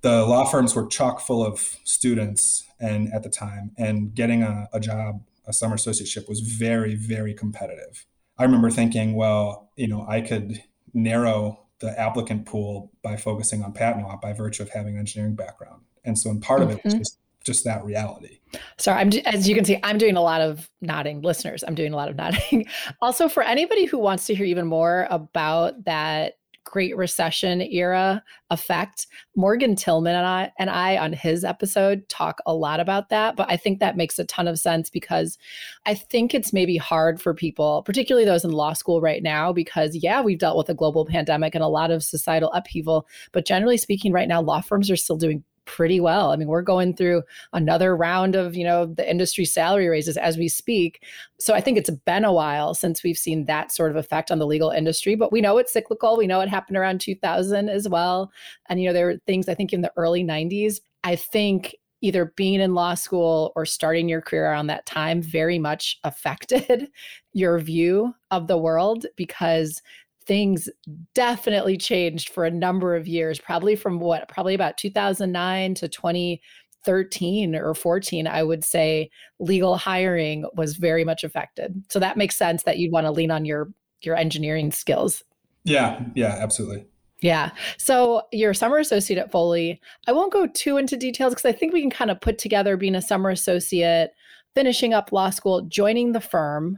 [0.01, 4.69] the law firms were chock full of students, and at the time, and getting a,
[4.71, 8.05] a job, a summer associateship, was very, very competitive.
[8.38, 13.73] I remember thinking, well, you know, I could narrow the applicant pool by focusing on
[13.73, 16.71] patent law by virtue of having an engineering background, and so, in part mm-hmm.
[16.71, 17.01] of it was mm-hmm.
[17.01, 18.38] just just that reality.
[18.77, 21.21] Sorry, I'm as you can see, I'm doing a lot of nodding.
[21.21, 22.67] Listeners, I'm doing a lot of nodding.
[23.01, 26.33] also, for anybody who wants to hear even more about that
[26.67, 29.07] Great Recession era effect,
[29.38, 33.38] Morgan Tillman and I and I on his episode talk a lot about that.
[33.38, 35.38] But I think that makes a ton of sense because
[35.86, 39.95] I think it's maybe hard for people, particularly those in law school right now, because
[39.95, 43.07] yeah, we've dealt with a global pandemic and a lot of societal upheaval.
[43.31, 46.32] But generally speaking, right now, law firms are still doing pretty well.
[46.32, 47.21] I mean, we're going through
[47.53, 51.03] another round of, you know, the industry salary raises as we speak.
[51.39, 54.39] So I think it's been a while since we've seen that sort of effect on
[54.39, 56.17] the legal industry, but we know it's cyclical.
[56.17, 58.32] We know it happened around 2000 as well.
[58.67, 60.80] And, you know, there were things I think in the early 90s.
[61.03, 65.60] I think either being in law school or starting your career around that time very
[65.60, 66.89] much affected
[67.34, 69.82] your view of the world because
[70.27, 70.69] things
[71.15, 77.55] definitely changed for a number of years, probably from what, probably about 2009 to 2013
[77.55, 79.09] or 14, I would say
[79.39, 81.83] legal hiring was very much affected.
[81.89, 83.69] So that makes sense that you'd want to lean on your
[84.01, 85.23] your engineering skills.
[85.63, 86.85] Yeah, yeah, absolutely.
[87.21, 87.49] Yeah.
[87.77, 89.81] So you're a summer associate at Foley.
[90.07, 92.77] I won't go too into details because I think we can kind of put together
[92.77, 94.11] being a summer associate,
[94.53, 96.77] finishing up law school, joining the firm.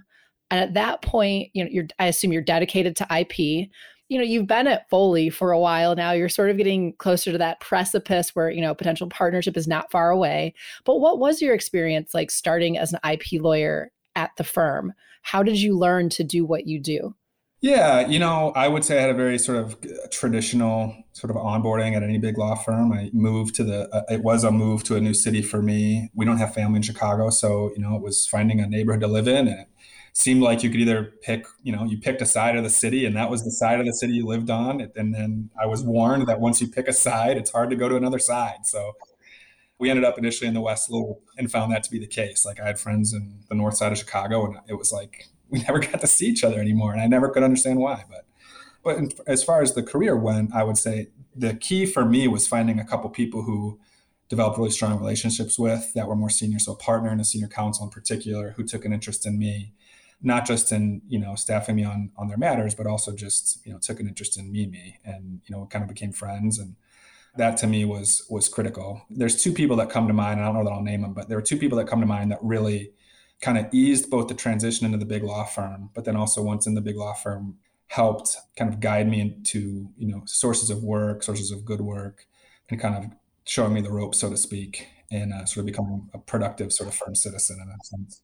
[0.51, 3.69] And at that point, you know, you're I assume you're dedicated to IP.
[4.09, 6.11] You know, you've been at Foley for a while now.
[6.11, 9.91] You're sort of getting closer to that precipice where, you know, potential partnership is not
[9.91, 10.55] far away.
[10.83, 14.93] But what was your experience like starting as an IP lawyer at the firm?
[15.21, 17.13] How did you learn to do what you do?
[17.61, 19.77] Yeah, you know, I would say I had a very sort of
[20.11, 22.93] traditional sort of onboarding at any big law firm.
[22.93, 26.09] I moved to the, uh, it was a move to a new city for me.
[26.15, 27.29] We don't have family in Chicago.
[27.29, 29.65] So, you know, it was finding a neighborhood to live in and
[30.19, 33.05] seemed like you could either pick, you know, you picked a side of the city
[33.05, 34.81] and that was the side of the city you lived on.
[34.95, 37.87] And then I was warned that once you pick a side, it's hard to go
[37.87, 38.65] to another side.
[38.65, 38.93] So
[39.79, 42.45] we ended up initially in the West Loop and found that to be the case.
[42.45, 45.59] Like I had friends in the north side of Chicago and it was like, we
[45.67, 46.91] never got to see each other anymore.
[46.91, 48.03] And I never could understand why.
[48.09, 48.25] But,
[48.83, 52.45] but as far as the career went, I would say the key for me was
[52.45, 53.79] finding a couple people who
[54.27, 56.59] developed really strong relationships with that were more senior.
[56.59, 59.73] So a partner and a senior counsel in particular who took an interest in me,
[60.21, 63.71] not just in, you know, staffing me on on their matters, but also just, you
[63.71, 66.59] know, took an interest in me and, you know, kind of became friends.
[66.59, 66.75] And
[67.37, 69.01] that to me was was critical.
[69.09, 70.39] There's two people that come to mind.
[70.39, 72.05] I don't know that I'll name them, but there were two people that come to
[72.05, 72.91] mind that really
[73.41, 76.67] kind of eased both the transition into the big law firm, but then also once
[76.67, 80.83] in the big law firm helped kind of guide me into, you know, sources of
[80.83, 82.25] work, sources of good work,
[82.69, 83.11] and kind of
[83.45, 86.89] showing me the ropes, so to speak, and uh, sort of becoming a productive sort
[86.89, 88.21] of firm citizen in that sense.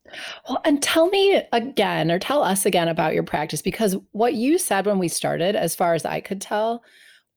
[0.48, 4.58] Well, and tell me again, or tell us again about your practice, because what you
[4.58, 6.84] said when we started, as far as I could tell,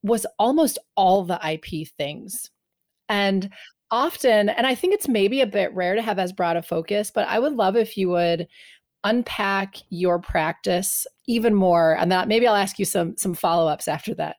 [0.03, 2.51] was almost all the IP things.
[3.09, 3.51] And
[3.91, 7.11] often, and I think it's maybe a bit rare to have as broad a focus,
[7.15, 8.47] but I would love if you would
[9.05, 14.15] unpack your practice even more and that maybe I'll ask you some some follow-ups after
[14.15, 14.37] that.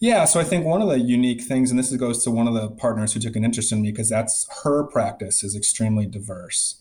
[0.00, 2.54] Yeah, so I think one of the unique things, and this goes to one of
[2.54, 6.80] the partners who took an interest in me, because that's her practice is extremely diverse.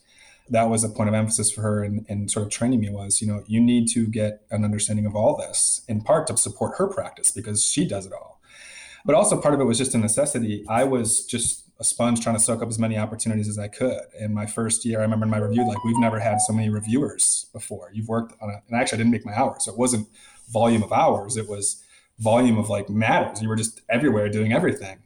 [0.49, 3.21] That was a point of emphasis for her and, in sort of training me was,
[3.21, 6.77] you know, you need to get an understanding of all this, in part to support
[6.77, 8.41] her practice because she does it all.
[9.05, 10.65] But also part of it was just a necessity.
[10.67, 14.01] I was just a sponge trying to soak up as many opportunities as I could.
[14.19, 16.69] In my first year, I remember in my review, like we've never had so many
[16.69, 17.89] reviewers before.
[17.91, 19.65] You've worked on it, and I actually I didn't make my hours.
[19.65, 20.07] So it wasn't
[20.49, 21.37] volume of hours.
[21.37, 21.83] It was
[22.21, 23.41] volume of like matters.
[23.41, 24.99] You were just everywhere doing everything.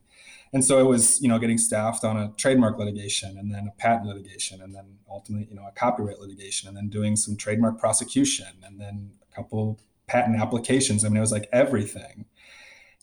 [0.53, 3.71] And so it was, you know, getting staffed on a trademark litigation and then a
[3.77, 7.79] patent litigation and then ultimately, you know, a copyright litigation and then doing some trademark
[7.79, 11.03] prosecution and then a couple patent applications.
[11.03, 12.25] I mean, it was like everything.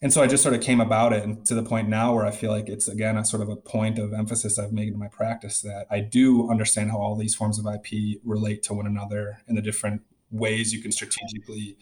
[0.00, 2.26] And so I just sort of came about it and to the point now where
[2.26, 4.98] I feel like it's again a sort of a point of emphasis I've made in
[4.98, 8.86] my practice that I do understand how all these forms of IP relate to one
[8.86, 11.76] another and the different ways you can strategically,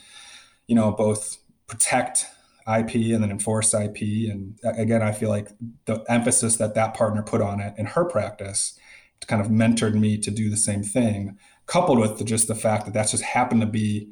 [0.67, 1.39] you know, both
[1.71, 2.27] protect
[2.67, 4.31] IP and then enforce IP.
[4.31, 5.49] And again, I feel like
[5.85, 8.79] the emphasis that that partner put on it in her practice
[9.27, 12.87] kind of mentored me to do the same thing, coupled with the, just the fact
[12.87, 14.11] that that's just happened to be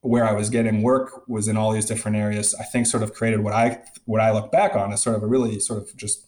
[0.00, 2.54] where I was getting work was in all these different areas.
[2.58, 5.22] I think sort of created what I what I look back on as sort of
[5.22, 6.26] a really sort of just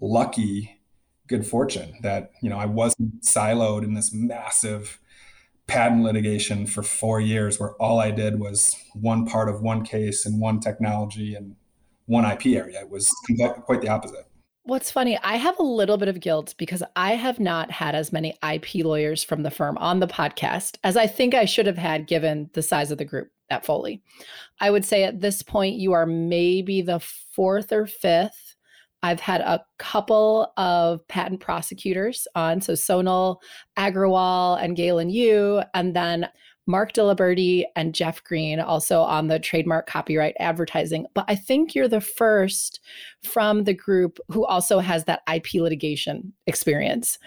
[0.00, 0.80] lucky
[1.28, 4.98] good fortune that you know I wasn't siloed in this massive
[5.70, 10.26] patent litigation for four years where all I did was one part of one case
[10.26, 11.54] and one technology and
[12.06, 12.80] one IP area.
[12.80, 13.08] It was
[13.64, 14.26] quite the opposite.
[14.64, 18.12] What's funny, I have a little bit of guilt because I have not had as
[18.12, 21.78] many IP lawyers from the firm on the podcast as I think I should have
[21.78, 24.02] had given the size of the group at Foley.
[24.60, 28.49] I would say at this point, you are maybe the fourth or fifth
[29.02, 33.36] I've had a couple of patent prosecutors on, so Sonal
[33.78, 36.28] Agrawal and Galen Yu, and then
[36.70, 41.06] Mark Diliberti and Jeff Green also on the trademark copyright advertising.
[41.14, 42.80] But I think you're the first
[43.24, 47.18] from the group who also has that IP litigation experience.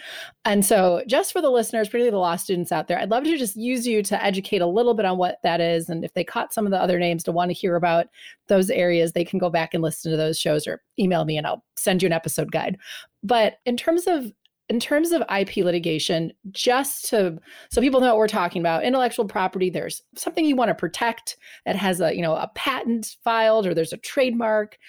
[0.45, 3.37] And so, just for the listeners, particularly the law students out there, I'd love to
[3.37, 5.89] just use you to educate a little bit on what that is.
[5.89, 8.07] And if they caught some of the other names to want to hear about
[8.47, 11.45] those areas, they can go back and listen to those shows or email me and
[11.45, 12.77] I'll send you an episode guide.
[13.23, 14.31] But in terms of
[14.73, 17.37] in terms of IP litigation, just to
[17.69, 21.37] so people know what we're talking about, intellectual property, there's something you want to protect
[21.67, 24.79] that has a, you know, a patent filed or there's a trademark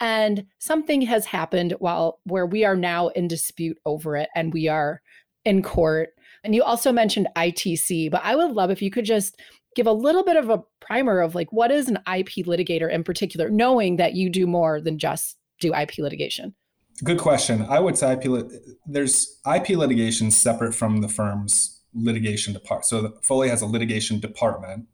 [0.00, 4.66] and something has happened while where we are now in dispute over it and we
[4.66, 5.02] are
[5.44, 6.08] in court.
[6.42, 9.40] And you also mentioned ITC, but I would love if you could just
[9.76, 13.04] give a little bit of a primer of like what is an IP litigator in
[13.04, 16.56] particular, knowing that you do more than just do IP litigation.
[17.04, 17.64] Good question.
[17.68, 18.50] I would say IP
[18.86, 22.86] there's IP litigation separate from the firm's litigation department.
[22.86, 24.86] So Foley has a litigation department.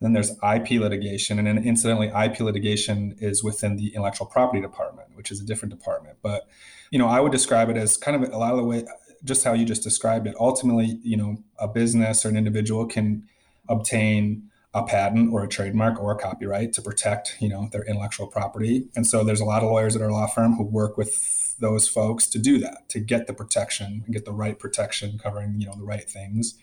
[0.00, 5.08] Then there's IP litigation, and then incidentally, IP litigation is within the intellectual property department,
[5.14, 6.18] which is a different department.
[6.22, 6.46] But
[6.90, 8.84] you know, I would describe it as kind of a lot of the way,
[9.24, 10.36] just how you just described it.
[10.38, 13.24] Ultimately, you know, a business or an individual can
[13.68, 18.26] obtain a patent or a trademark or a copyright to protect, you know, their intellectual
[18.26, 18.86] property.
[18.94, 21.88] And so there's a lot of lawyers at our law firm who work with those
[21.88, 25.66] folks to do that, to get the protection and get the right protection covering, you
[25.66, 26.54] know, the right things.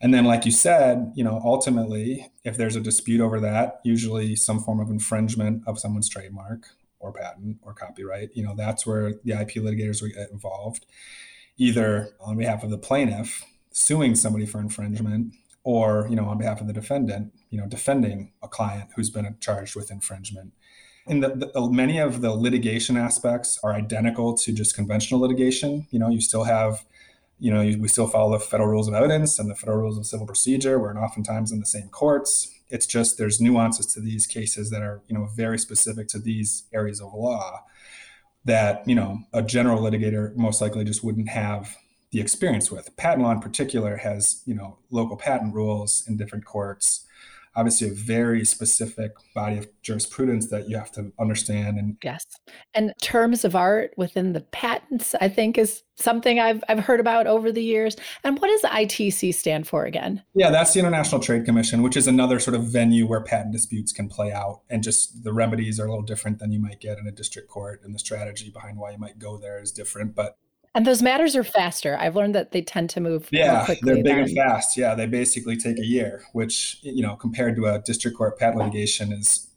[0.00, 4.36] And then, like you said, you know, ultimately, if there's a dispute over that, usually
[4.36, 6.66] some form of infringement of someone's trademark
[6.98, 10.84] or patent or copyright, you know, that's where the IP litigators will get involved,
[11.56, 15.34] either on behalf of the plaintiff suing somebody for infringement
[15.74, 19.36] or, you know, on behalf of the defendant, you know, defending a client who's been
[19.40, 20.52] charged with infringement.
[21.08, 25.88] And the, the, many of the litigation aspects are identical to just conventional litigation.
[25.90, 26.84] You know, you still have,
[27.40, 29.98] you know, you, we still follow the federal rules of evidence and the federal rules
[29.98, 30.78] of civil procedure.
[30.78, 32.48] We're oftentimes in the same courts.
[32.68, 36.64] It's just there's nuances to these cases that are, you know, very specific to these
[36.72, 37.64] areas of law.
[38.46, 41.76] that you know a general litigator most likely just wouldn't have
[42.12, 42.96] the experience with.
[42.96, 47.02] Patent law in particular has you know local patent rules in different courts.
[47.54, 52.26] Obviously a very specific body of jurisprudence that you have to understand and yes.
[52.74, 57.26] And terms of art within the patents i think is something i've, I've heard about
[57.26, 57.96] over the years.
[58.24, 60.22] And what does itc stand for again?
[60.34, 63.90] Yeah that's the international trade commission which is another sort of venue where patent disputes
[63.90, 64.60] can play out.
[64.68, 67.48] And just the remedies are a little different than you might get in a district
[67.48, 70.14] court and the strategy behind why you might go there is different.
[70.14, 70.36] But
[70.76, 71.96] and those matters are faster.
[71.98, 73.28] I've learned that they tend to move.
[73.32, 74.18] Yeah, they're big than...
[74.18, 74.76] and fast.
[74.76, 78.58] Yeah, they basically take a year, which you know, compared to a district court patent
[78.58, 79.48] litigation, is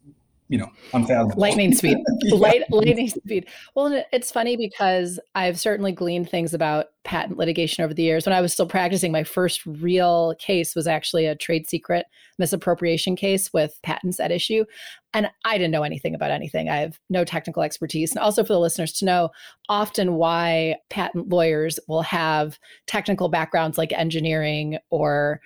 [0.50, 1.40] you know unfathomable.
[1.40, 2.36] Lightning speed, yeah.
[2.36, 3.48] Light, lightning speed.
[3.76, 8.26] Well, it's funny because I've certainly gleaned things about patent litigation over the years.
[8.26, 12.08] When I was still practicing, my first real case was actually a trade secret
[12.40, 14.66] misappropriation case with patents at issue,
[15.14, 16.68] and I didn't know anything about anything.
[16.68, 19.30] I have no technical expertise, and also for the listeners to know,
[19.70, 22.58] often why patent lawyers will have
[22.88, 25.42] technical backgrounds like engineering or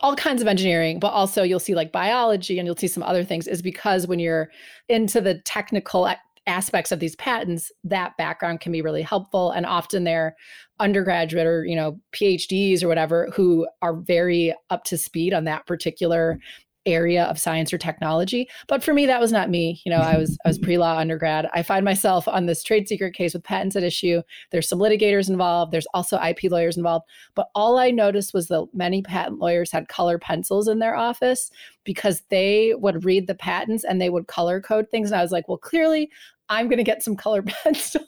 [0.00, 3.24] all kinds of engineering, but also you'll see like biology and you'll see some other
[3.24, 4.50] things is because when you're
[4.88, 6.08] into the technical
[6.46, 9.50] aspects of these patents, that background can be really helpful.
[9.50, 10.36] And often they're
[10.78, 15.66] undergraduate or, you know, PhDs or whatever who are very up to speed on that
[15.66, 16.38] particular
[16.86, 18.48] area of science or technology.
[18.68, 19.80] But for me, that was not me.
[19.84, 20.64] You know, I was I was mm-hmm.
[20.64, 21.48] pre-law undergrad.
[21.52, 24.22] I find myself on this trade secret case with patents at issue.
[24.50, 25.72] There's some litigators involved.
[25.72, 27.06] There's also IP lawyers involved.
[27.34, 31.50] But all I noticed was that many patent lawyers had color pencils in their office
[31.84, 35.10] because they would read the patents and they would color code things.
[35.10, 36.10] And I was like, well, clearly
[36.48, 38.04] I'm going to get some color pencils.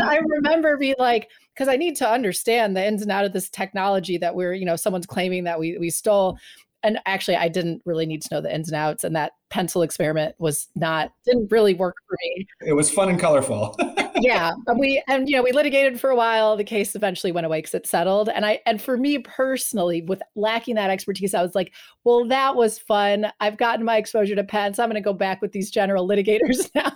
[0.00, 3.48] I remember being like, because I need to understand the ins and out of this
[3.48, 6.38] technology that we're, you know, someone's claiming that we we stole
[6.82, 9.82] and actually i didn't really need to know the ins and outs and that pencil
[9.82, 12.46] experiment was not didn't really work for me.
[12.62, 13.78] It was fun and colorful.
[14.20, 16.56] Yeah we and you know we litigated for a while.
[16.56, 18.28] The case eventually went away because it settled.
[18.28, 21.72] And i and for me personally with lacking that expertise i was like
[22.04, 23.32] well that was fun.
[23.40, 26.70] I've gotten my exposure to patents i'm going to go back with these general litigators
[26.74, 26.92] now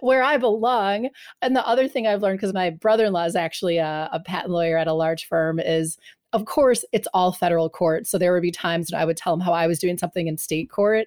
[0.00, 1.10] where i belong.
[1.42, 4.78] And the other thing i've learned because my brother-in-law is actually a, a patent lawyer
[4.78, 5.98] at a large firm is
[6.34, 8.08] of course, it's all federal court.
[8.08, 10.26] So there would be times when I would tell him how I was doing something
[10.26, 11.06] in state court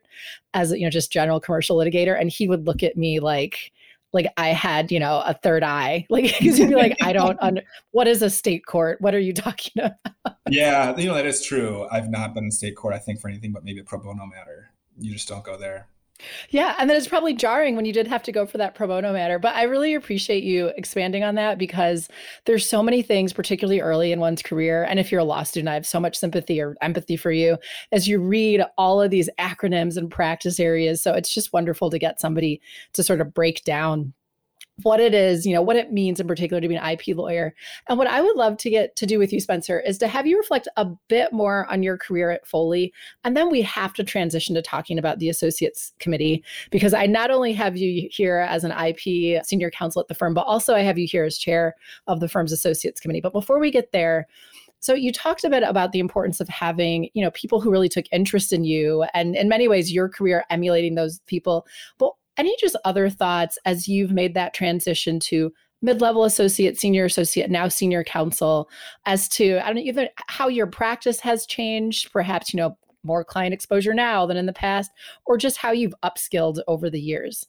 [0.53, 2.19] as, you know, just general commercial litigator.
[2.19, 3.73] And he would look at me like,
[4.13, 6.07] like I had, you know, a third eye.
[6.09, 7.61] Like he'd be like, I don't under
[7.91, 9.01] what is a state court?
[9.01, 10.37] What are you talking about?
[10.49, 11.85] Yeah, you know, that is true.
[11.91, 14.25] I've not been in state court, I think, for anything but maybe a pro bono
[14.25, 14.71] matter.
[14.97, 15.89] You just don't go there.
[16.49, 18.87] Yeah, and then it's probably jarring when you did have to go for that pro
[18.87, 19.37] bono matter.
[19.37, 22.09] But I really appreciate you expanding on that because
[22.45, 24.83] there's so many things, particularly early in one's career.
[24.83, 27.57] And if you're a law student, I have so much sympathy or empathy for you
[27.91, 31.01] as you read all of these acronyms and practice areas.
[31.01, 32.61] So it's just wonderful to get somebody
[32.93, 34.13] to sort of break down
[34.83, 37.55] what it is, you know, what it means in particular to be an IP lawyer.
[37.89, 40.27] And what I would love to get to do with you, Spencer, is to have
[40.27, 42.93] you reflect a bit more on your career at Foley.
[43.23, 47.31] And then we have to transition to talking about the Associates Committee, because I not
[47.31, 50.81] only have you here as an IP senior counsel at the firm, but also I
[50.81, 53.21] have you here as chair of the firm's Associates Committee.
[53.21, 54.27] But before we get there,
[54.79, 57.89] so you talked a bit about the importance of having, you know, people who really
[57.89, 61.65] took interest in you and in many ways your career emulating those people.
[61.97, 67.51] But any just other thoughts as you've made that transition to mid-level associate senior associate
[67.51, 68.69] now senior counsel
[69.05, 73.23] as to i don't know even how your practice has changed perhaps you know more
[73.23, 74.91] client exposure now than in the past
[75.25, 77.45] or just how you've upskilled over the years?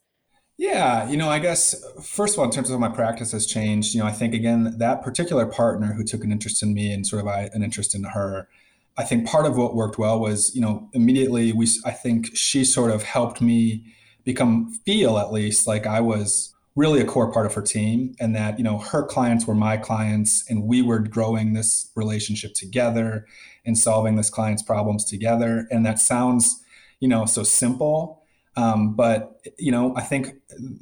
[0.57, 3.95] Yeah you know i guess first of all in terms of my practice has changed
[3.95, 7.07] you know i think again that particular partner who took an interest in me and
[7.07, 8.49] sort of I, an interest in her
[8.97, 12.65] i think part of what worked well was you know immediately we i think she
[12.65, 13.85] sort of helped me
[14.29, 18.37] become feel at least like I was really a core part of her team and
[18.37, 23.27] that you know her clients were my clients and we were growing this relationship together
[23.65, 25.67] and solving this client's problems together.
[25.71, 26.63] And that sounds
[27.01, 28.23] you know so simple.
[28.55, 30.35] Um, but you know i think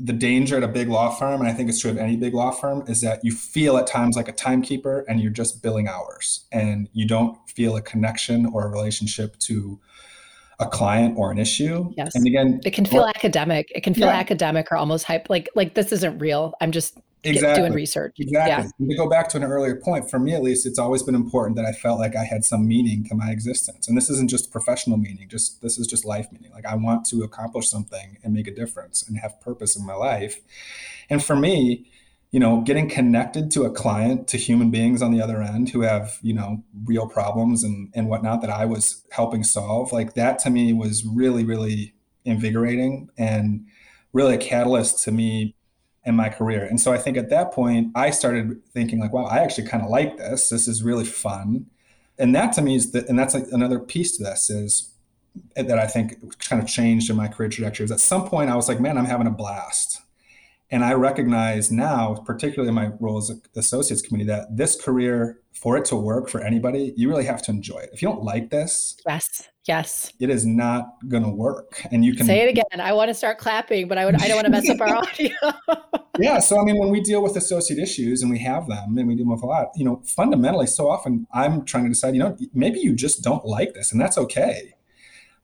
[0.09, 2.33] the danger at a big law firm and i think it's true of any big
[2.33, 5.87] law firm is that you feel at times like a timekeeper and you're just billing
[5.87, 6.47] hours.
[6.51, 9.79] And you don't feel a connection or a relationship to
[10.59, 11.93] a client or an issue.
[11.97, 12.15] Yes.
[12.15, 13.71] And again, it can feel or, academic.
[13.75, 14.15] It can feel yeah.
[14.15, 15.29] academic or almost hype.
[15.29, 16.55] Like like this isn't real.
[16.61, 17.63] I'm just exactly.
[17.63, 18.17] doing research.
[18.19, 18.71] Exactly.
[18.79, 18.89] Yeah.
[18.89, 21.57] To go back to an earlier point, for me at least, it's always been important
[21.57, 23.89] that I felt like I had some meaning to my existence.
[23.89, 25.29] And this isn't just professional meaning.
[25.29, 26.53] Just this is just life meaning.
[26.53, 29.95] Like I want to accomplish something and make a difference and have purpose in my
[29.95, 30.41] life.
[31.11, 31.87] And for me,
[32.37, 35.81] you know, getting connected to a client, to human beings on the other end who
[35.81, 40.39] have, you know, real problems and, and whatnot that I was helping solve, like that
[40.41, 41.95] to me was really, really
[42.27, 43.67] invigorating and
[44.13, 45.57] really a catalyst to me
[46.05, 46.63] in my career.
[46.63, 49.83] And so I think at that point, I started thinking like, wow, I actually kind
[49.83, 50.51] of like this.
[50.51, 51.65] This is really fun.
[52.19, 54.93] And that to me is the, and that's like another piece to this is
[55.55, 57.85] that I think kind of changed in my career trajectory.
[57.85, 60.03] Is at some point I was like, man, I'm having a blast.
[60.71, 65.77] And I recognize now, particularly in my role as associates committee, that this career, for
[65.77, 67.91] it to work for anybody, you really have to enjoy it.
[67.93, 71.87] If you don't like this, yes, yes, it is not going to work.
[71.93, 72.81] And you can say it again.
[72.81, 74.97] I want to start clapping, but I would I don't want to mess up our
[74.97, 75.31] audio.
[76.19, 76.41] yeah.
[76.41, 79.15] So I mean, when we deal with associate issues, and we have them, and we
[79.15, 82.37] deal with a lot, you know, fundamentally, so often I'm trying to decide, you know,
[82.53, 84.75] maybe you just don't like this, and that's okay.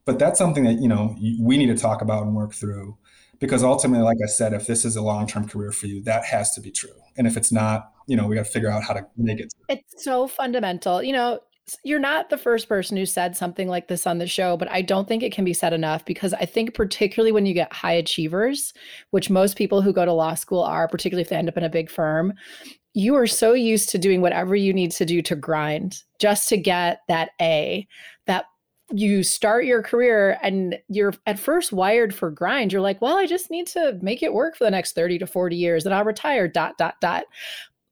[0.05, 2.97] But that's something that you know we need to talk about and work through
[3.43, 6.55] because ultimately like i said if this is a long-term career for you that has
[6.55, 6.91] to be true.
[7.17, 9.53] And if it's not you know we got to figure out how to make it
[9.69, 11.03] it's so fundamental.
[11.03, 11.41] You know
[11.85, 14.83] you're not the first person who said something like this on the show, but I
[14.83, 17.93] don't think it can be said enough because I think, particularly when you get high
[17.93, 18.75] achievers,
[19.11, 21.65] which most people who go to law school are, particularly if they end up in
[21.65, 22.35] a big firm,
[22.95, 26.57] you are so used to doing whatever you need to do to grind just to
[26.57, 27.87] get that A,
[28.27, 28.47] that
[28.93, 32.73] you start your career and you're at first wired for grind.
[32.73, 35.27] You're like, well, I just need to make it work for the next 30 to
[35.27, 37.25] 40 years and I'll retire, dot, dot, dot.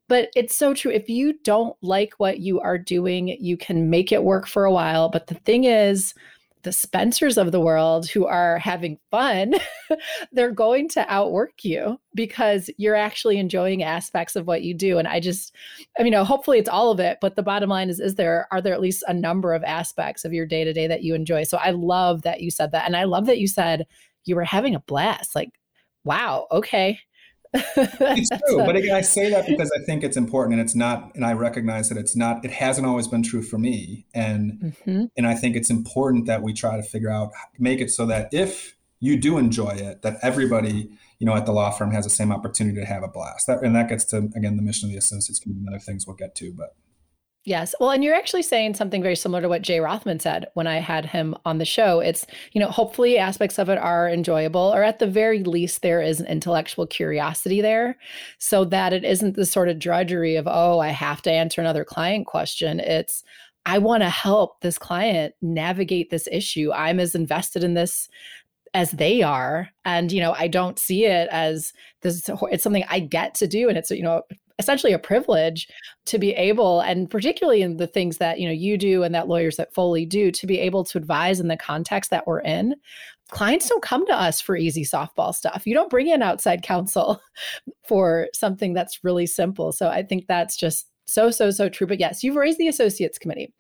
[0.09, 0.91] But it's so true.
[0.91, 4.73] If you don't like what you are doing, you can make it work for a
[4.73, 5.09] while.
[5.09, 6.15] But the thing is,
[6.63, 9.55] the Spencers of the world who are having fun,
[10.33, 14.99] they're going to outwork you because you're actually enjoying aspects of what you do.
[14.99, 15.55] And I just,
[15.99, 18.17] I mean, you know, hopefully it's all of it, but the bottom line is, is
[18.17, 21.03] there, are there at least a number of aspects of your day to day that
[21.03, 21.45] you enjoy?
[21.45, 22.87] So I love that you said that.
[22.87, 23.87] And I love that you said
[24.25, 25.35] you were having a blast.
[25.35, 25.51] Like,
[26.05, 27.01] wow, okay
[27.53, 31.15] it's true, but again, I say that because I think it's important, and it's not,
[31.15, 32.45] and I recognize that it's not.
[32.45, 35.05] It hasn't always been true for me, and mm-hmm.
[35.17, 38.29] and I think it's important that we try to figure out, make it so that
[38.33, 42.11] if you do enjoy it, that everybody, you know, at the law firm has the
[42.11, 43.47] same opportunity to have a blast.
[43.47, 46.07] That, and that gets to again the mission of the associates committee and other things
[46.07, 46.75] we'll get to, but.
[47.45, 47.75] Yes.
[47.81, 50.77] Well, and you're actually saying something very similar to what Jay Rothman said when I
[50.77, 52.01] had him on the show.
[52.01, 56.03] It's, you know, hopefully aspects of it are enjoyable, or at the very least, there
[56.03, 57.97] is an intellectual curiosity there
[58.39, 61.83] so that it isn't the sort of drudgery of, oh, I have to answer another
[61.85, 62.79] client question.
[62.79, 63.25] It's,
[63.65, 66.73] I want to help this client navigate this issue.
[66.75, 68.09] I'm as invested in this
[68.73, 71.73] as they are and you know i don't see it as
[72.03, 74.23] this it's something i get to do and it's you know
[74.61, 75.67] essentially a privilege
[76.07, 79.27] to be able and particularly in the things that you know you do and that
[79.27, 82.77] lawyers at foley do to be able to advise in the context that we're in.
[83.31, 85.63] Clients don't come to us for easy softball stuff.
[85.65, 87.21] You don't bring in outside counsel
[87.89, 89.73] for something that's really simple.
[89.73, 91.87] So i think that's just so, so, so true.
[91.87, 93.53] But yes, you've raised the Associates Committee.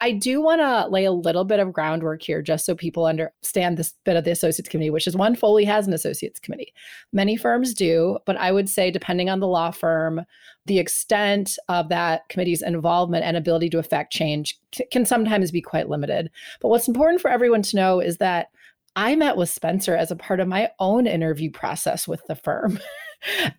[0.00, 3.76] I do want to lay a little bit of groundwork here just so people understand
[3.76, 6.72] this bit of the Associates Committee, which is one Foley has an Associates Committee.
[7.12, 10.22] Many firms do, but I would say, depending on the law firm,
[10.66, 14.58] the extent of that committee's involvement and ability to affect change
[14.92, 16.30] can sometimes be quite limited.
[16.60, 18.48] But what's important for everyone to know is that
[18.96, 22.78] I met with Spencer as a part of my own interview process with the firm.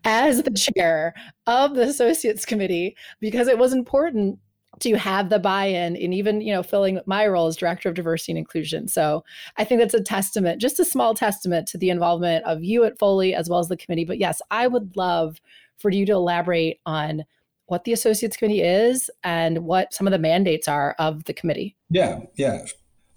[0.04, 1.14] as the chair
[1.48, 4.40] of the associates committee because it was important
[4.80, 8.32] to have the buy-in and even you know filling my role as director of diversity
[8.32, 8.88] and inclusion.
[8.88, 9.24] So
[9.58, 12.98] i think that's a testament just a small testament to the involvement of you at
[12.98, 14.06] foley as well as the committee.
[14.06, 15.42] But yes i would love
[15.78, 17.24] for you to elaborate on
[17.68, 21.76] what the associates committee is and what some of the mandates are of the committee.
[21.90, 22.66] Yeah yeah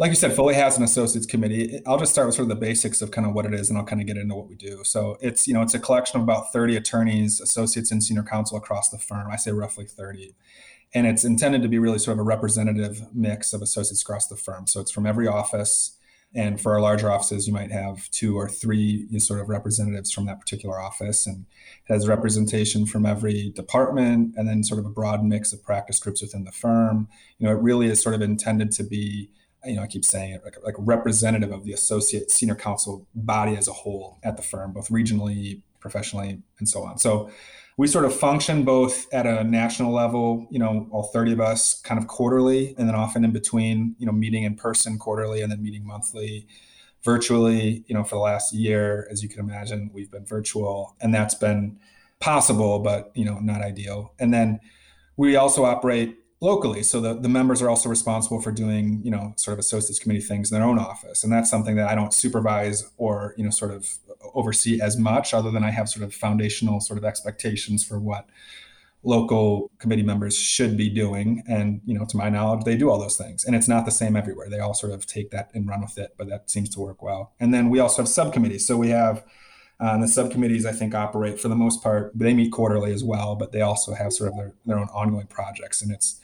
[0.03, 1.81] like you said, Foley has an associates committee.
[1.87, 3.79] I'll just start with sort of the basics of kind of what it is, and
[3.79, 4.83] I'll kind of get into what we do.
[4.83, 8.59] So it's you know it's a collection of about 30 attorneys, associates, and senior counsel
[8.59, 9.31] across the firm.
[9.31, 10.35] I say roughly 30,
[10.93, 14.35] and it's intended to be really sort of a representative mix of associates across the
[14.35, 14.67] firm.
[14.67, 15.97] So it's from every office,
[16.35, 19.49] and for our larger offices, you might have two or three you know, sort of
[19.49, 21.47] representatives from that particular office, and
[21.85, 26.23] has representation from every department, and then sort of a broad mix of practice groups
[26.23, 27.07] within the firm.
[27.39, 29.31] You know, it really is sort of intended to be
[29.65, 33.57] you know, I keep saying it, like, like representative of the associate senior counsel body
[33.57, 36.99] as a whole at the firm, both regionally, professionally, and so on.
[36.99, 37.31] So
[37.77, 41.81] we sort of function both at a national level, you know, all 30 of us
[41.83, 45.51] kind of quarterly, and then often in between, you know, meeting in person quarterly and
[45.51, 46.47] then meeting monthly
[47.03, 51.13] virtually, you know, for the last year, as you can imagine, we've been virtual and
[51.15, 51.79] that's been
[52.21, 54.15] possible, but, you know, not ideal.
[54.21, 54.61] And then
[55.17, 56.83] we also operate locally.
[56.83, 60.21] So the, the members are also responsible for doing, you know, sort of associates committee
[60.21, 61.23] things in their own office.
[61.23, 63.89] And that's something that I don't supervise or, you know, sort of
[64.35, 68.27] oversee as much, other than I have sort of foundational sort of expectations for what
[69.05, 71.45] local committee members should be doing.
[71.47, 73.45] And, you know, to my knowledge, they do all those things.
[73.45, 74.51] And it's not the same everywhere.
[74.51, 77.03] They all sort of take that and run with it, but that seems to work
[77.03, 77.35] well.
[77.39, 78.67] And then we also have subcommittees.
[78.67, 79.25] So we have
[79.81, 82.13] Uh, and the subcommittees, I think, operate for the most part.
[82.15, 85.27] They meet quarterly as well, but they also have sort of their, their own ongoing
[85.27, 85.83] projects.
[85.83, 86.21] And it's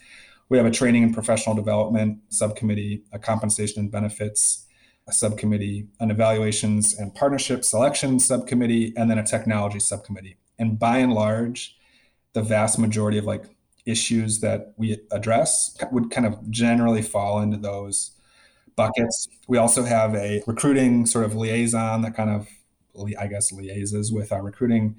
[0.47, 4.65] we have a training and professional development subcommittee, a compensation and benefits
[5.09, 10.37] a subcommittee, an evaluations and partnership selection subcommittee, and then a technology subcommittee.
[10.57, 11.75] And by and large,
[12.33, 13.45] the vast majority of like
[13.85, 18.11] issues that we address would kind of generally fall into those
[18.75, 19.27] buckets.
[19.47, 22.47] We also have a recruiting sort of liaison that kind of,
[23.17, 24.95] I guess, liaises with our recruiting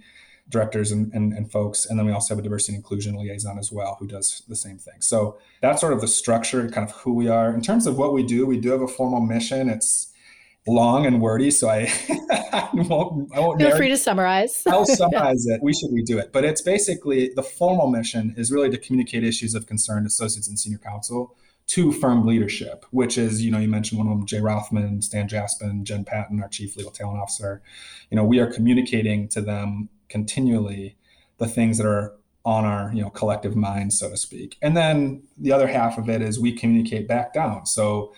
[0.49, 1.87] directors and, and, and, folks.
[1.87, 4.57] And then we also have a diversity and inclusion liaison as well who does the
[4.57, 5.01] same thing.
[5.01, 7.55] So that's sort of the structure, kind of who we are.
[7.55, 9.71] In terms of what we do, we do have a formal mission.
[9.71, 10.13] It's
[10.67, 11.93] long and wordy, so I,
[12.53, 13.35] I won't.
[13.35, 14.63] I won't Feel free to summarize.
[14.67, 15.63] I'll summarize it.
[15.63, 19.55] We should redo it, but it's basically the formal mission is really to communicate issues
[19.55, 21.37] of concern to associates and senior counsel
[21.71, 25.29] to firm leadership, which is, you know, you mentioned one of them, Jay Rothman, Stan
[25.29, 27.63] Jaspan, Jen Patton, our chief legal talent officer.
[28.11, 30.97] You know, we are communicating to them continually
[31.39, 32.15] the things that are
[32.45, 36.09] on our you know collective mind so to speak and then the other half of
[36.09, 38.15] it is we communicate back down so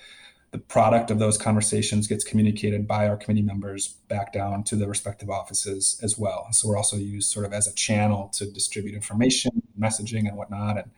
[0.53, 4.87] the product of those conversations gets communicated by our committee members back down to the
[4.87, 6.47] respective offices as well.
[6.53, 10.77] So we're also used sort of as a channel to distribute information, messaging, and whatnot.
[10.77, 10.91] And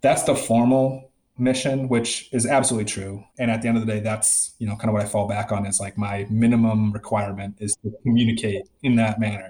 [0.00, 1.07] that's the formal
[1.38, 3.24] mission, which is absolutely true.
[3.38, 5.28] And at the end of the day, that's you know kind of what I fall
[5.28, 9.48] back on is like my minimum requirement is to communicate in that manner.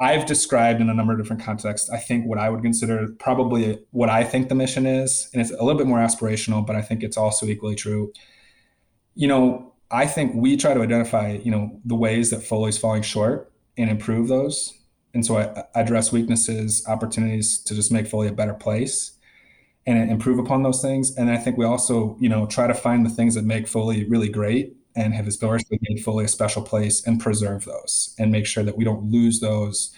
[0.00, 3.78] I've described in a number of different contexts, I think what I would consider probably
[3.92, 5.30] what I think the mission is.
[5.32, 8.12] And it's a little bit more aspirational, but I think it's also equally true
[9.14, 13.02] you know, I think we try to identify, you know, the ways that Foley's falling
[13.02, 14.76] short and improve those.
[15.12, 19.12] And so I, I address weaknesses, opportunities to just make Foley a better place
[19.86, 21.14] and improve upon those things.
[21.16, 24.04] And I think we also, you know, try to find the things that make Foley
[24.08, 28.46] really great and have historically made Foley a special place and preserve those and make
[28.46, 29.92] sure that we don't lose those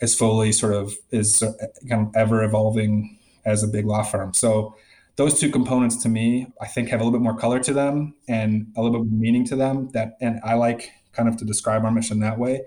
[0.00, 1.42] as Foley sort of is
[1.88, 4.34] kind of ever evolving as a big law firm.
[4.34, 4.74] So
[5.16, 8.14] those two components to me, I think have a little bit more color to them
[8.26, 11.44] and a little bit more meaning to them that, and I like kind of to
[11.44, 12.62] describe our mission that way.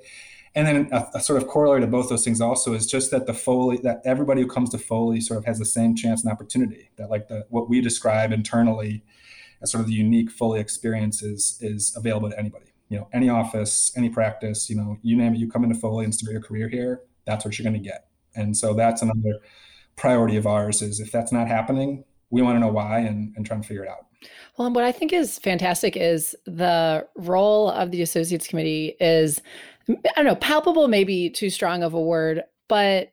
[0.56, 3.28] And then a, a, sort of corollary to both those things also is just that
[3.28, 6.32] the Foley, that everybody who comes to Foley sort of has the same chance and
[6.32, 9.04] opportunity that like the, what we describe internally
[9.62, 13.28] as sort of the unique Foley experience is, is available to anybody, you know, any
[13.28, 16.42] office, any practice, you know, you name it, you come into Foley and start your
[16.42, 18.08] career here, that's what you're going to get.
[18.36, 19.40] And so that's another
[19.98, 23.46] priority of ours is if that's not happening, we want to know why and, and
[23.46, 24.06] try and figure it out.
[24.58, 29.42] Well, and what I think is fantastic is the role of the Associates Committee is,
[29.90, 33.12] I don't know, palpable, maybe too strong of a word, but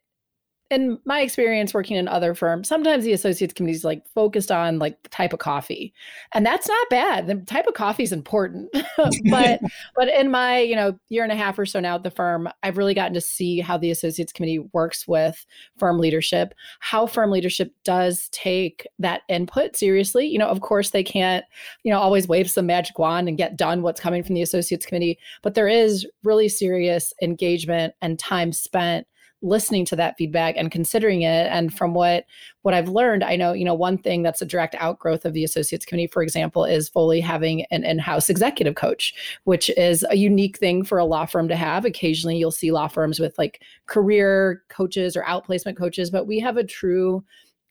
[0.73, 4.79] in my experience working in other firms, sometimes the associates committee is like focused on
[4.79, 5.93] like the type of coffee,
[6.33, 7.27] and that's not bad.
[7.27, 8.75] The type of coffee is important,
[9.31, 9.61] but
[9.97, 12.49] but in my you know year and a half or so now at the firm,
[12.63, 15.45] I've really gotten to see how the associates committee works with
[15.77, 20.27] firm leadership, how firm leadership does take that input seriously.
[20.27, 21.45] You know, of course they can't
[21.85, 24.87] you know always wave some magic wand and get done what's coming from the associates
[24.87, 29.07] committee, but there is really serious engagement and time spent
[29.43, 31.49] listening to that feedback and considering it.
[31.51, 32.25] And from what
[32.63, 35.45] what i've learned i know you know one thing that's a direct outgrowth of the
[35.45, 39.13] associates committee for example is Foley having an in-house executive coach
[39.45, 41.85] which is a unique thing for a law firm to have.
[41.85, 46.57] Occasionally you'll see law firms with like career coaches or outplacement coaches but we have
[46.57, 47.25] a true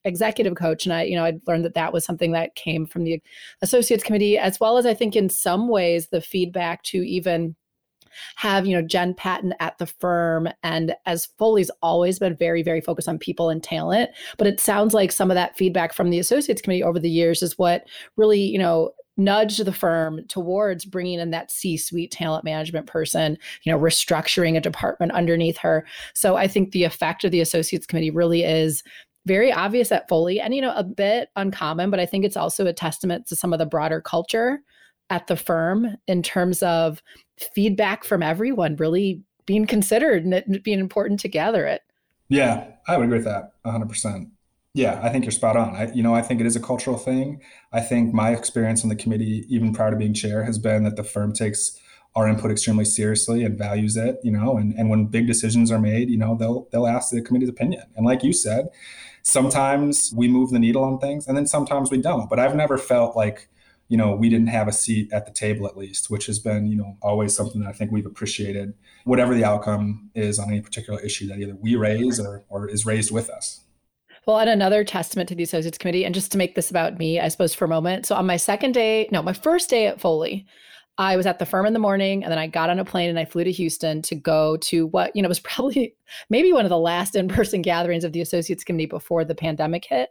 [0.04, 0.86] executive coach.
[0.86, 3.22] And i you know i learned that that was something that came from the
[3.62, 7.56] associates committee as well as i think in some ways the feedback to even
[8.36, 10.49] have, you know, Jen Patton at the firm.
[10.64, 14.93] And as Foley's always been very, very focused on people and talent, but it sounds
[14.93, 17.88] like some of that feedback from the associates committee over the years is what
[18.18, 23.72] really, you know, nudged the firm towards bringing in that C-suite talent management person, you
[23.72, 25.86] know, restructuring a department underneath her.
[26.14, 28.84] So I think the effect of the associates committee really is
[29.26, 32.66] very obvious at Foley and you know a bit uncommon, but I think it's also
[32.66, 34.62] a testament to some of the broader culture
[35.12, 37.03] at the firm in terms of
[37.38, 41.82] feedback from everyone really being considered and being important to gather it.
[42.30, 44.32] Yeah, I would agree with that 100%.
[44.74, 45.76] Yeah, I think you're spot on.
[45.76, 47.41] I, you know, I think it is a cultural thing.
[47.74, 50.95] I think my experience on the committee, even prior to being chair, has been that
[50.95, 51.78] the firm takes
[52.16, 54.18] our input extremely seriously and values it.
[54.24, 57.22] You know, and, and when big decisions are made, you know, they'll they'll ask the
[57.22, 57.84] committee's opinion.
[57.97, 58.70] And like you said,
[59.24, 62.30] sometimes we move the needle on things, and then sometimes we don't.
[62.30, 63.49] But I've never felt like
[63.92, 66.66] you know, we didn't have a seat at the table at least, which has been,
[66.66, 68.74] you know, always something that I think we've appreciated,
[69.04, 72.86] whatever the outcome is on any particular issue that either we raise or, or is
[72.86, 73.60] raised with us.
[74.26, 77.20] Well, and another testament to the Associates Committee, and just to make this about me,
[77.20, 78.06] I suppose, for a moment.
[78.06, 80.48] So on my second day, no, my first day at Foley,
[81.02, 83.10] I was at the firm in the morning and then I got on a plane
[83.10, 85.95] and I flew to Houston to go to what, you know, was probably
[86.30, 89.86] maybe one of the last in person gatherings of the Associates Committee before the pandemic
[89.86, 90.10] hit.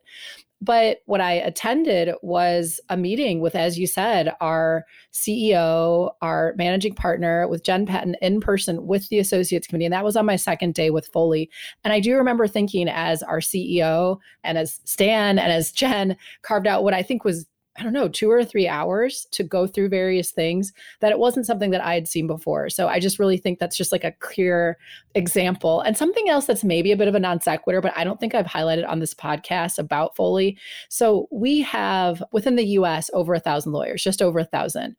[0.60, 6.94] But what I attended was a meeting with, as you said, our CEO, our managing
[6.94, 9.86] partner, with Jen Patton in person with the Associates Committee.
[9.86, 11.48] And that was on my second day with Foley.
[11.82, 16.66] And I do remember thinking, as our CEO and as Stan and as Jen carved
[16.66, 17.46] out what I think was
[17.80, 21.46] I don't know, two or three hours to go through various things that it wasn't
[21.46, 22.68] something that I had seen before.
[22.68, 24.76] So I just really think that's just like a clear
[25.14, 25.80] example.
[25.80, 28.34] And something else that's maybe a bit of a non sequitur, but I don't think
[28.34, 30.58] I've highlighted on this podcast about Foley.
[30.90, 34.94] So we have within the US over a thousand lawyers, just over a thousand.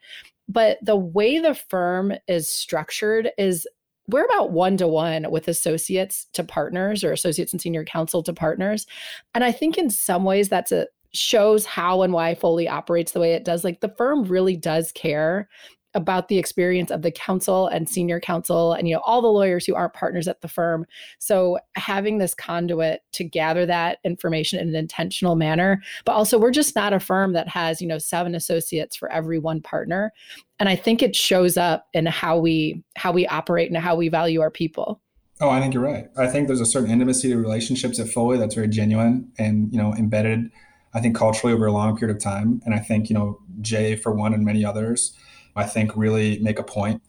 [0.49, 3.67] But the way the firm is structured is
[4.07, 8.33] we're about one to one with associates to partners or associates and senior counsel to
[8.33, 8.87] partners.
[9.35, 13.19] And I think in some ways that's a shows how and why Foley operates the
[13.19, 13.63] way it does.
[13.63, 15.49] Like the firm really does care
[15.93, 19.65] about the experience of the counsel and senior counsel and you know all the lawyers
[19.65, 20.85] who aren't partners at the firm
[21.19, 26.51] so having this conduit to gather that information in an intentional manner but also we're
[26.51, 30.13] just not a firm that has you know seven associates for every one partner
[30.59, 34.09] and i think it shows up in how we how we operate and how we
[34.09, 35.01] value our people
[35.43, 36.05] Oh, I think you're right.
[36.15, 39.79] I think there's a certain intimacy to relationships at Foley that's very genuine and you
[39.79, 40.51] know embedded
[40.93, 42.61] I think culturally over a long period of time.
[42.65, 45.13] And I think, you know, Jay, for one, and many others,
[45.55, 47.01] I think really make a point.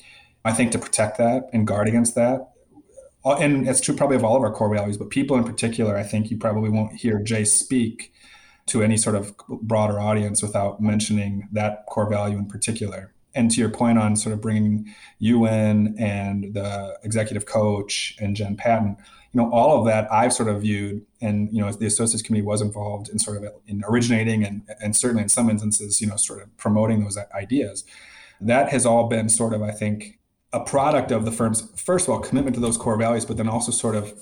[0.45, 2.51] I think to protect that and guard against that.
[3.25, 6.03] And it's true probably of all of our core values, but people in particular, I
[6.03, 8.13] think you probably won't hear Jay speak
[8.67, 13.13] to any sort of broader audience without mentioning that core value in particular.
[13.35, 18.37] And to your point on sort of bringing you in and the executive coach and
[18.37, 18.97] Jen Patton,
[19.35, 22.45] you know, all of that I've sort of viewed, and you know, the associates committee
[22.45, 26.17] was involved in sort of in originating and and certainly in some instances, you know,
[26.17, 27.85] sort of promoting those ideas.
[28.41, 30.19] That has all been sort of, I think,
[30.53, 33.49] a product of the firm's first of all commitment to those core values, but then
[33.49, 34.13] also sort of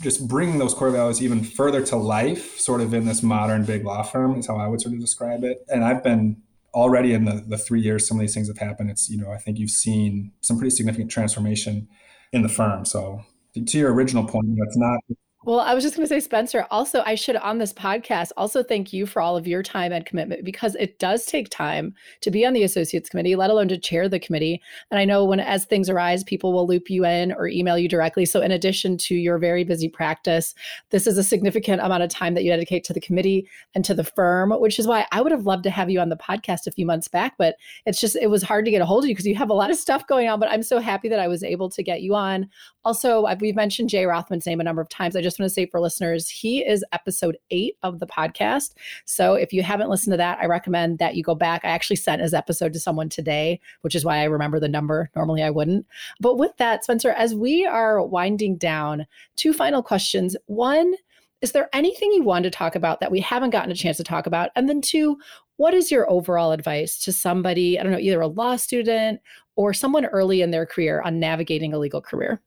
[0.00, 3.84] just bringing those core values even further to life, sort of in this modern big
[3.84, 5.64] law firm is how I would sort of describe it.
[5.68, 6.42] And I've been
[6.74, 8.90] already in the the three years some of these things have happened.
[8.90, 11.86] It's you know I think you've seen some pretty significant transformation
[12.32, 12.84] in the firm.
[12.84, 13.22] So
[13.64, 15.00] to your original point, that's not
[15.46, 18.64] well, I was just going to say, Spencer, also, I should on this podcast also
[18.64, 22.32] thank you for all of your time and commitment because it does take time to
[22.32, 24.60] be on the Associates Committee, let alone to chair the committee.
[24.90, 27.88] And I know when, as things arise, people will loop you in or email you
[27.88, 28.26] directly.
[28.26, 30.52] So, in addition to your very busy practice,
[30.90, 33.94] this is a significant amount of time that you dedicate to the committee and to
[33.94, 36.66] the firm, which is why I would have loved to have you on the podcast
[36.66, 37.34] a few months back.
[37.38, 39.50] But it's just, it was hard to get a hold of you because you have
[39.50, 40.40] a lot of stuff going on.
[40.40, 42.48] But I'm so happy that I was able to get you on.
[42.84, 45.14] Also, we've mentioned Jay Rothman's name a number of times.
[45.14, 48.72] I just just want to say for listeners, he is episode eight of the podcast.
[49.04, 51.60] So if you haven't listened to that, I recommend that you go back.
[51.62, 55.10] I actually sent his episode to someone today, which is why I remember the number.
[55.14, 55.86] Normally I wouldn't.
[56.20, 59.06] But with that, Spencer, as we are winding down,
[59.36, 60.36] two final questions.
[60.46, 60.94] One,
[61.42, 64.04] is there anything you want to talk about that we haven't gotten a chance to
[64.04, 64.48] talk about?
[64.56, 65.18] And then two,
[65.56, 69.20] what is your overall advice to somebody, I don't know, either a law student
[69.54, 72.40] or someone early in their career on navigating a legal career?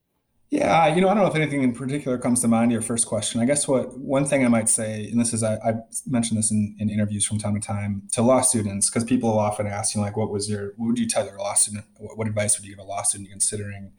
[0.51, 3.05] Yeah, you know, I don't know if anything in particular comes to mind your first
[3.05, 3.39] question.
[3.39, 5.73] I guess what one thing I might say, and this is I, I
[6.07, 9.67] mentioned this in, in interviews from time to time to law students, because people often
[9.67, 12.27] ask you like, what was your, what would you tell your law student, what, what
[12.27, 13.91] advice would you give a law student considering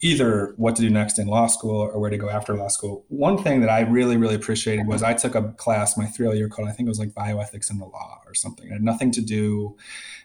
[0.00, 3.04] either what to do next in law school or where to go after law school?
[3.06, 6.48] One thing that I really, really appreciated was I took a class my three year
[6.48, 8.66] called I think it was like bioethics in the law or something.
[8.66, 9.76] It had nothing to do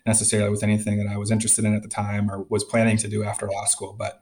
[0.08, 3.08] necessarily with anything that I was interested in at the time or was planning to
[3.08, 4.20] do after law school, but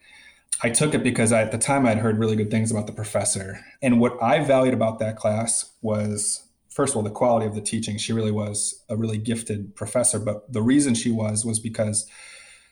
[0.64, 2.94] I took it because I, at the time I'd heard really good things about the
[2.94, 3.60] professor.
[3.82, 7.62] And what I valued about that class was, first of all, the quality of the
[7.62, 7.98] teaching.
[7.98, 10.20] She really was a really gifted professor.
[10.20, 12.08] But the reason she was was because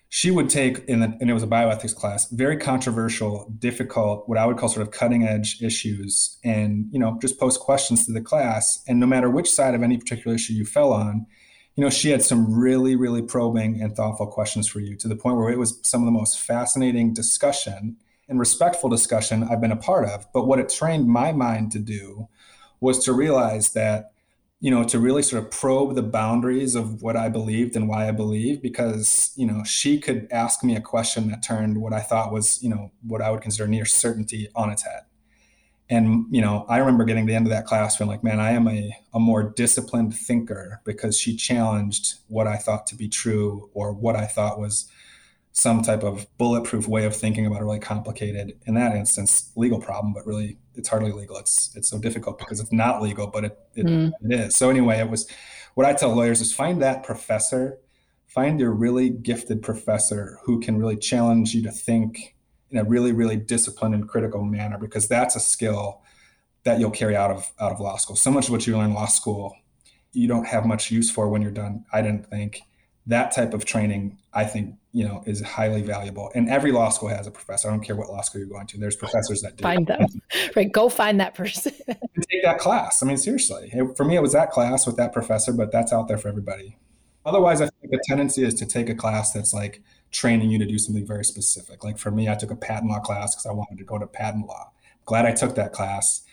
[0.10, 4.40] she would take, in the, and it was a bioethics class, very controversial, difficult, what
[4.40, 8.12] I would call sort of cutting edge issues, and you know just post questions to
[8.12, 8.84] the class.
[8.88, 11.28] And no matter which side of any particular issue you fell on,
[11.80, 15.16] you know, she had some really, really probing and thoughtful questions for you to the
[15.16, 17.96] point where it was some of the most fascinating discussion
[18.28, 20.28] and respectful discussion I've been a part of.
[20.34, 22.28] But what it trained my mind to do
[22.82, 24.12] was to realize that,
[24.60, 28.10] you know, to really sort of probe the boundaries of what I believed and why
[28.10, 32.02] I believed, because, you know, she could ask me a question that turned what I
[32.02, 35.04] thought was, you know, what I would consider near certainty on its head
[35.90, 38.40] and you know i remember getting to the end of that class feeling like man
[38.40, 43.08] i am a, a more disciplined thinker because she challenged what i thought to be
[43.08, 44.90] true or what i thought was
[45.52, 49.82] some type of bulletproof way of thinking about a really complicated in that instance legal
[49.82, 53.46] problem but really it's hardly legal it's it's so difficult because it's not legal but
[53.46, 54.12] it it, mm.
[54.24, 55.28] it is so anyway it was
[55.74, 57.80] what i tell lawyers is find that professor
[58.28, 62.36] find your really gifted professor who can really challenge you to think
[62.72, 66.02] in a really, really disciplined and critical manner, because that's a skill
[66.64, 68.16] that you'll carry out of out of law school.
[68.16, 69.56] So much of what you learn in law school,
[70.14, 71.86] you don't have much use for when you're done.
[71.92, 72.62] I didn't think
[73.10, 76.32] that type of training, I think, you know, is highly valuable.
[76.36, 77.68] And every law school has a professor.
[77.68, 78.78] I don't care what law school you're going to.
[78.78, 79.64] There's professors that do.
[79.64, 80.06] Find them.
[80.56, 80.72] right.
[80.72, 81.74] Go find that person.
[81.88, 83.02] take that class.
[83.02, 83.72] I mean, seriously.
[83.74, 86.28] It, for me, it was that class with that professor, but that's out there for
[86.28, 86.78] everybody.
[87.26, 89.82] Otherwise, I think the tendency is to take a class that's like
[90.12, 91.84] training you to do something very specific.
[91.84, 94.08] Like for me, I took a patent law class because I wanted to go to
[94.08, 94.72] patent law.
[95.06, 96.24] Glad I took that class,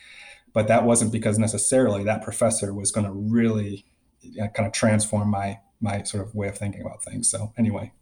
[0.52, 3.86] but that wasn't because necessarily that professor was going to really
[4.40, 7.30] uh, kind of transform my my sort of way of thinking about things.
[7.30, 7.92] So anyway.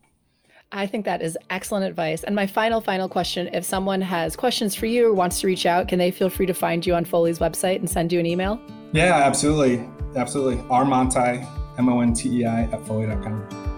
[0.73, 2.25] I think that is excellent advice.
[2.25, 5.67] And my final, final question if someone has questions for you or wants to reach
[5.67, 8.27] out, can they feel free to find you on Foley's website and send you an
[8.27, 8.61] email?
[8.93, 9.89] Yeah, absolutely.
[10.17, 10.65] Absolutely.
[10.71, 11.47] R Montei,
[11.79, 13.74] M O N T E I, at Foley.com.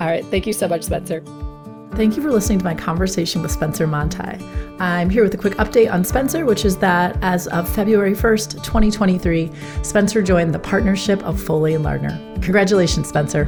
[0.00, 0.24] All right.
[0.26, 1.22] Thank you so much, Spencer.
[1.92, 4.40] Thank you for listening to my conversation with Spencer Montei.
[4.80, 8.62] I'm here with a quick update on Spencer, which is that as of February 1st,
[8.62, 9.50] 2023,
[9.82, 12.18] Spencer joined the partnership of Foley and Lardner.
[12.40, 13.46] Congratulations, Spencer.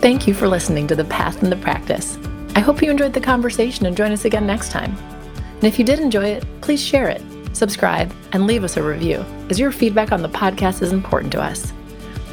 [0.00, 2.18] Thank you for listening to The Path and the Practice.
[2.56, 4.96] I hope you enjoyed the conversation and join us again next time.
[5.36, 7.22] And if you did enjoy it, please share it,
[7.54, 11.40] subscribe, and leave us a review, as your feedback on the podcast is important to
[11.40, 11.72] us.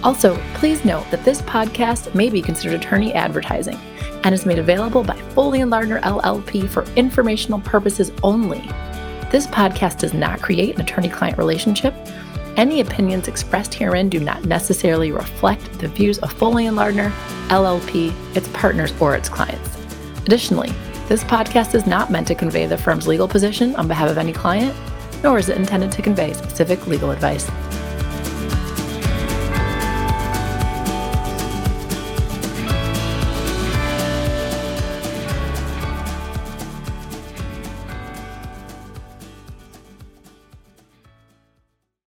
[0.04, 3.80] Also, please note that this podcast may be considered attorney advertising
[4.24, 8.62] and is made available by Foley and Lardner LLP for informational purposes only.
[9.32, 11.94] This podcast does not create an attorney client relationship
[12.58, 17.12] any opinions expressed herein do not necessarily reflect the views of Foley and Lardner,
[17.48, 19.78] LLP, its partners, or its clients.
[20.26, 20.72] Additionally,
[21.08, 24.34] this podcast is not meant to convey the firm's legal position on behalf of any
[24.34, 24.76] client,
[25.24, 27.50] nor is it intended to convey specific legal advice.